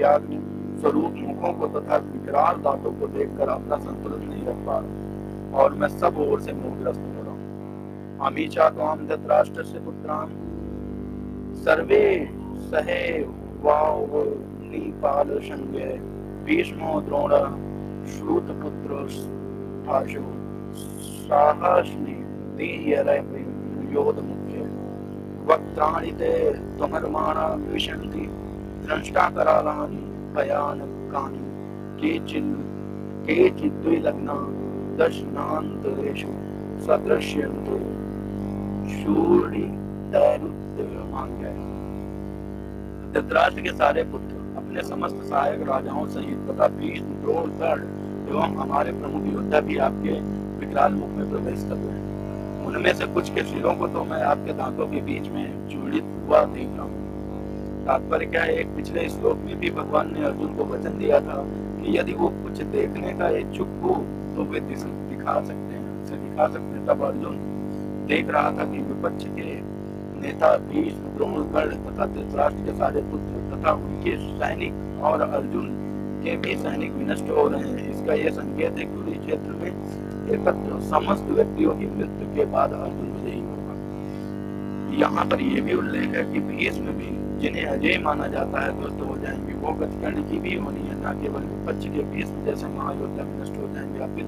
या 0.00 0.16
स्वरूप 0.80 1.12
मुखों 1.16 1.52
को 1.52 1.66
तथा 1.68 1.96
विकराल 1.96 2.56
दांतों 2.62 2.92
को 2.92 3.06
देखकर 3.08 3.48
अपना 3.48 3.76
संतुलन 3.76 4.24
नहीं 4.28 4.42
रख 4.46 4.56
पा 4.66 4.78
रहा 4.78 5.60
और 5.60 5.74
मैं 5.74 5.88
सब 5.88 6.18
ओर 6.18 6.40
से 6.40 6.52
मोहग्रस्त 6.52 7.00
हो 7.00 7.22
रहा 7.22 7.32
हूँ। 7.32 8.26
अमीचा 8.26 8.68
तो 8.70 8.82
हम 8.82 9.06
धृतराष्ट्र 9.08 9.64
से 9.64 9.78
पुत्रान। 9.78 10.34
सर्वे 11.64 12.02
सहे 12.72 13.22
वाव 13.62 14.10
नीपाल 14.64 15.38
संजय 15.38 15.96
भीष्मो 16.44 17.00
द्रोण 17.00 17.36
श्रुतपुत्र 18.08 19.06
पाशु 19.86 20.24
साहसनि 21.22 22.18
तीयरय 22.58 23.20
मुख्य 23.98 24.58
वक्त्राणि 25.46 26.10
ते 26.10 26.52
त्वमर्माणा 26.52 27.54
विशन्ति 27.54 28.28
धृतराष्ट्र 43.12 43.60
के 43.60 43.70
सारे 43.70 44.02
पुत्र, 44.02 44.34
अपने 44.56 44.82
समस्त 44.82 45.16
सहायक 45.16 45.68
राजाओं 45.68 46.06
सहित 46.08 46.38
तथा 46.50 46.68
भीष्म, 46.68 47.04
द्रोण, 47.04 47.50
कर्ण 47.50 47.82
एवं 48.28 48.56
हमारे 48.56 48.92
प्रमुख 48.92 49.34
योद्धा 49.34 49.60
भी 49.60 49.76
आपके 49.78 50.20
विकराल 50.58 50.92
मुख 50.92 51.08
में 51.08 51.30
प्रवेश 51.30 51.62
कर 51.62 51.74
रहे 51.74 51.90
हैं। 51.90 52.11
उनमें 52.72 52.92
से 52.94 53.06
कुछ 53.06 53.28
के 53.30 53.42
सिरों 53.44 53.74
को 53.76 53.86
तो 53.86 54.04
मैं 54.04 54.20
आपके 54.24 54.52
दांतों 54.52 54.86
के 54.86 55.00
बीच 55.00 55.26
में 55.28 55.68
चूड़ित 55.70 56.04
हुआ 56.28 56.42
देख 56.44 56.68
रहा 56.68 56.82
हूँ 56.82 57.84
तात्पर्य 57.86 58.26
क्या 58.26 58.42
है? 58.42 58.54
एक 58.60 58.68
पिछले 58.76 59.08
श्लोक 59.08 59.38
में 59.38 59.58
भी 59.60 59.70
भगवान 59.70 60.12
ने 60.14 60.24
अर्जुन 60.24 60.54
को 60.56 60.64
वचन 60.64 60.98
दिया 60.98 61.20
था 61.20 61.42
कि 61.80 61.96
यदि 61.98 62.12
वो 62.12 62.28
कुछ 62.44 62.62
देखने 62.72 63.12
का 63.12 63.28
इच्छुक 63.38 63.68
हो 63.82 63.94
तो 64.36 64.44
वे 64.44 64.60
दिखा 64.60 65.34
सकते 65.40 65.74
हैं, 65.74 66.04
उसे 66.04 66.16
दिखा 66.16 66.46
सकते 66.46 66.78
हैं। 66.78 66.86
तब 66.86 67.02
अर्जुन 67.04 67.36
देख 68.08 68.30
रहा 68.30 68.50
था 68.50 68.64
कि 68.64 68.78
विपक्ष 68.82 69.24
के 69.24 69.60
नेता 70.22 70.56
भीष्म 70.56 71.14
द्रोण 71.16 71.42
कर्ण 71.52 71.76
तथा 71.84 72.06
धृतराष्ट्र 72.06 72.64
के 72.64 72.78
सारे 72.78 73.02
पुत्र 73.02 73.42
तथा 73.52 73.72
उनके 73.72 74.16
सैनिक 74.16 75.02
और 75.02 75.20
अर्जुन 75.20 75.68
के 76.24 76.36
भी 76.36 76.56
सैनिक 76.56 76.92
विनष्ट 76.92 77.30
हो 77.30 77.46
रहे 77.48 77.70
हैं। 77.70 77.90
इसका 77.90 78.14
यह 78.14 78.30
संकेत 78.30 78.78
है 78.78 78.84
कुरुक्षेत्र 78.84 79.60
में 79.62 80.11
एकत्र 80.34 80.80
समस्त 80.90 81.30
व्यक्तियों 81.30 81.74
की 81.78 81.86
मृत्यु 81.96 82.26
के 82.36 82.44
बाद 82.52 82.72
अर्जुन 82.74 83.08
विजयी 83.12 83.40
होगा। 83.40 83.74
यहाँ 85.00 85.24
पर 85.26 85.40
यह 85.40 85.62
भी 85.62 85.74
उल्लेख 85.74 86.08
है 86.16 86.22
कि 86.32 86.40
भीष्म 86.48 86.92
भी 86.98 87.10
जिन्हें 87.40 87.64
अजय 87.66 87.98
माना 88.04 88.26
जाता 88.28 88.60
है 88.60 88.70
ध्वस्त 88.80 89.00
हो 89.02 89.16
जाएँगे 89.18 89.54
वो 89.60 89.72
गतिकर्ण 89.80 90.22
की 90.30 90.38
भी 90.40 90.56
होनी 90.56 90.82
है, 90.88 90.94
न 90.98 91.20
केवल 91.22 91.42
विपक्ष 91.52 91.86
के 91.94 92.02
भीष्म 92.12 92.44
जैसे 92.44 92.66
महायोद्धा 92.76 93.22
भी 93.22 93.40
नष्ट 93.40 93.56
हो 93.58 93.68
जाएँगे, 93.74 93.98
या 94.00 94.06
फिर 94.14 94.24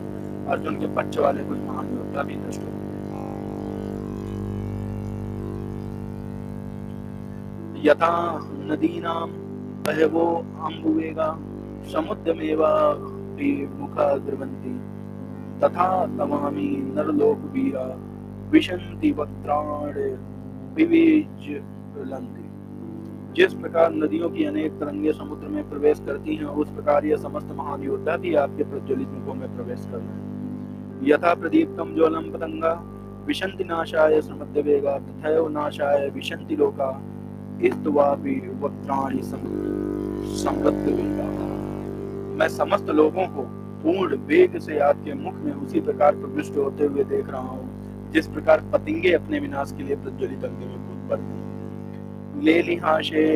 अर्जुन 0.52 0.80
के 0.80 0.86
पक्ष 0.94 1.18
वाले 1.18 1.44
कुछ 1.44 1.58
महान 1.58 1.86
योद्धा 1.96 2.22
भी 2.22 2.36
नष्ट 2.36 2.60
हो 2.60 2.70
यथा 7.84 8.14
नदीनाम 8.68 9.30
बहवो 9.86 10.26
अम्बुवेगा 10.66 11.28
समुद्रमेवा 11.92 12.72
मुखा 13.78 14.06
द्रवंती 14.26 14.70
तथा 15.64 16.06
तमामी 16.16 16.68
नरलोक 16.96 17.44
वीरा 17.52 17.84
विशंति 18.50 19.10
वक्त्राण 19.10 19.94
विवेज 20.74 21.44
जिस 23.36 23.54
प्रकार 23.54 23.92
नदियों 23.92 24.28
की 24.30 24.44
अनेक 24.44 24.72
तरंगे 24.72 25.12
समुद्र 25.12 25.48
में 25.48 25.68
प्रवेश 25.70 26.00
करती 26.06 26.34
हैं, 26.36 26.44
उस 26.44 26.68
प्रकार 26.68 27.04
यह 27.04 27.16
समस्त 27.16 27.48
महान 27.56 27.82
योद्धा 27.82 28.16
भी 28.16 28.34
आपके 28.34 28.64
प्रज्वलित 28.64 29.08
मुखों 29.08 29.34
में 29.34 29.56
प्रवेश 29.56 29.86
कर 29.86 29.98
रहे 29.98 30.06
हैं। 30.06 31.02
यथा 31.02 31.34
प्रदीप 31.34 31.74
कम 31.78 31.94
ज्वलम 31.94 32.30
पतंगा 32.32 32.72
विशंति 33.26 33.64
नाशाय 33.64 34.20
समद्य 34.20 34.62
वेगा 34.62 34.98
तथा 34.98 35.48
नाशाय 35.50 36.08
विशंति 36.10 36.56
लोका 36.56 36.90
इस्तवापि 37.62 38.36
वक्त्राणि 38.60 39.22
संबद्ध 40.42 40.86
वेगा। 40.86 41.28
मैं 42.38 42.48
समस्त 42.48 42.90
लोगों 42.90 43.26
को 43.26 43.42
पूर्ण 43.84 44.16
वेग 44.26 44.58
से 44.58 44.78
आपके 44.80 45.14
मुख 45.14 45.34
में 45.36 45.52
उसी 45.54 45.80
प्रकार 45.80 46.14
प्रविष्ट 46.14 46.56
होते 46.56 46.84
हुए 46.84 47.04
देख 47.04 47.28
रहा 47.30 47.40
हूँ, 47.40 48.12
जिस 48.12 48.26
प्रकार 48.26 48.62
पतिंगे 48.72 49.12
अपने 49.12 49.38
विनाश 49.38 49.72
के 49.76 49.82
लिए 49.82 49.96
प्रज्वलित 49.96 50.44
अग्नि 50.44 50.66
में 50.66 50.78
कूद 50.78 51.08
पड़ते 51.10 52.42
ले 52.44 52.62
लिहाशे 52.62 53.26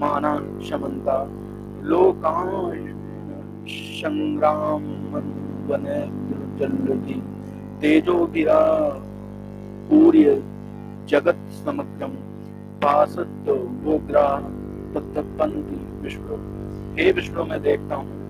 माना 0.00 0.34
शमंता 0.62 1.18
संग्राम 3.70 4.82
तेजो 7.80 8.16
गिरा, 8.26 8.60
पूर्य 9.88 10.34
जगत 11.08 11.38
समग्रम। 11.64 12.12
पासत 12.82 13.48
वोग्रा 13.84 14.26
तत्पंथी 14.94 15.78
विष्णु। 16.00 16.36
हे 16.96 17.12
विष्णु, 17.12 17.44
मैं 17.44 17.62
देखता 17.62 17.94
हूँ। 17.94 18.21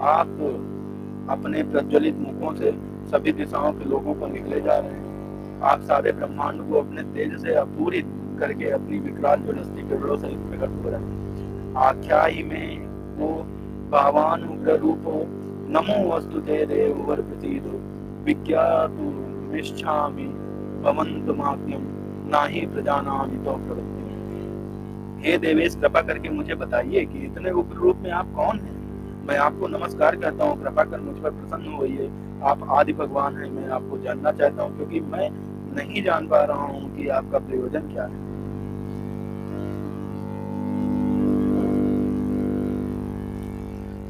आप 0.00 0.28
अपने 1.30 1.62
प्रज्वलित 1.62 2.18
मुखों 2.18 2.54
से 2.56 2.70
सभी 3.10 3.32
दिशाओं 3.32 3.72
के 3.72 3.84
लोगों 3.84 4.14
को 4.14 4.26
निकले 4.26 4.60
जा 4.60 4.78
रहे 4.78 4.90
हैं। 4.90 5.60
आप 5.62 5.82
सारे 5.82 6.12
ब्रह्मांड 6.12 6.60
को 6.68 6.78
अपने 6.80 7.02
तेज 7.14 7.36
से 7.42 7.54
अपूरित 7.54 8.06
करके 8.40 8.70
अपनी 8.70 8.98
विकराल 8.98 9.42
ज्वलस्ती 9.42 9.88
किरणों 9.88 10.16
से 10.16 10.28
प्रकट 10.28 10.84
हो 10.84 10.90
रहे 10.90 11.00
हैं। 11.00 11.74
आख्या 11.78 12.22
ही 12.24 12.42
में 12.42 12.68
वो 13.18 13.28
भावान 13.90 14.44
उग्र 14.48 14.78
रूपो 14.78 15.14
नमो 15.70 15.98
वस्तु 16.08 16.40
ते 16.40 16.64
देव 16.66 17.04
वर 17.10 17.20
प्रतीत 17.20 17.66
विज्ञातु 18.24 19.12
निष्ठामि 19.52 20.28
भवंत 20.82 21.36
माध्यम 21.38 21.86
ना 22.32 22.44
ही 22.46 22.66
प्रजानामि 22.66 23.44
तो 23.44 23.56
प्रवृत्ति 23.58 23.98
हे 25.22 25.38
देवेश, 25.38 25.74
कृपा 25.76 26.00
करके 26.02 26.28
मुझे 26.30 26.54
बताइए 26.54 27.04
कि 27.04 27.18
इतने 27.26 27.50
उग्र 27.50 27.76
रूप 27.76 27.96
में 27.96 28.10
आप 28.10 28.32
कौन 28.36 28.58
हैं? 28.58 28.79
मैं 29.30 29.36
आपको 29.38 29.66
नमस्कार 29.68 30.16
कहता 30.16 30.44
हूँ, 30.44 30.62
कृपा 30.62 30.84
कर 30.84 31.00
मुझ 31.00 31.16
पर 31.16 31.30
प्रसन्न 31.30 31.72
होइए। 31.72 32.06
आप 32.42 32.62
आदि 32.70 32.92
भगवान 32.92 33.36
हैं, 33.36 33.50
मैं 33.50 33.68
आपको 33.68 33.98
जानना 33.98 34.32
चाहता 34.32 34.62
हूँ, 34.62 34.76
क्योंकि 34.76 35.00
मैं 35.00 35.28
नहीं 35.76 36.02
जान 36.04 36.26
पा 36.28 36.42
रहा 36.44 36.62
हूँ 36.62 36.96
कि 36.96 37.06
आपका 37.08 37.38
प्रयोजन 37.38 37.86
क्या 37.92 38.04
है। 38.04 38.18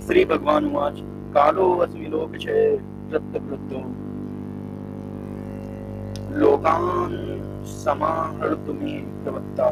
श्री 0.07 0.25
भगवान 0.25 0.71
उवाच, 0.71 1.05
कालो 1.35 1.69
अस्मि 1.77 2.07
लोक 2.07 2.33
प्रत्यवृत्तो 3.11 3.85
लोकान 6.41 7.17
समाहर्तुमि 7.77 8.99
प्रवक्ता। 9.25 9.71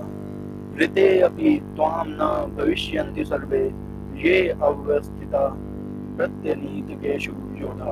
ऋते 0.80 1.10
अपि 1.22 1.58
त्वां 1.76 2.04
न 2.08 2.56
भविष्यन्ति 2.56 3.24
सर्वे। 3.24 3.68
ये 4.24 4.36
अव्यस्थिता 4.48 5.42
प्रत्यनीतिकेषु 6.16 7.32
योधा 7.60 7.90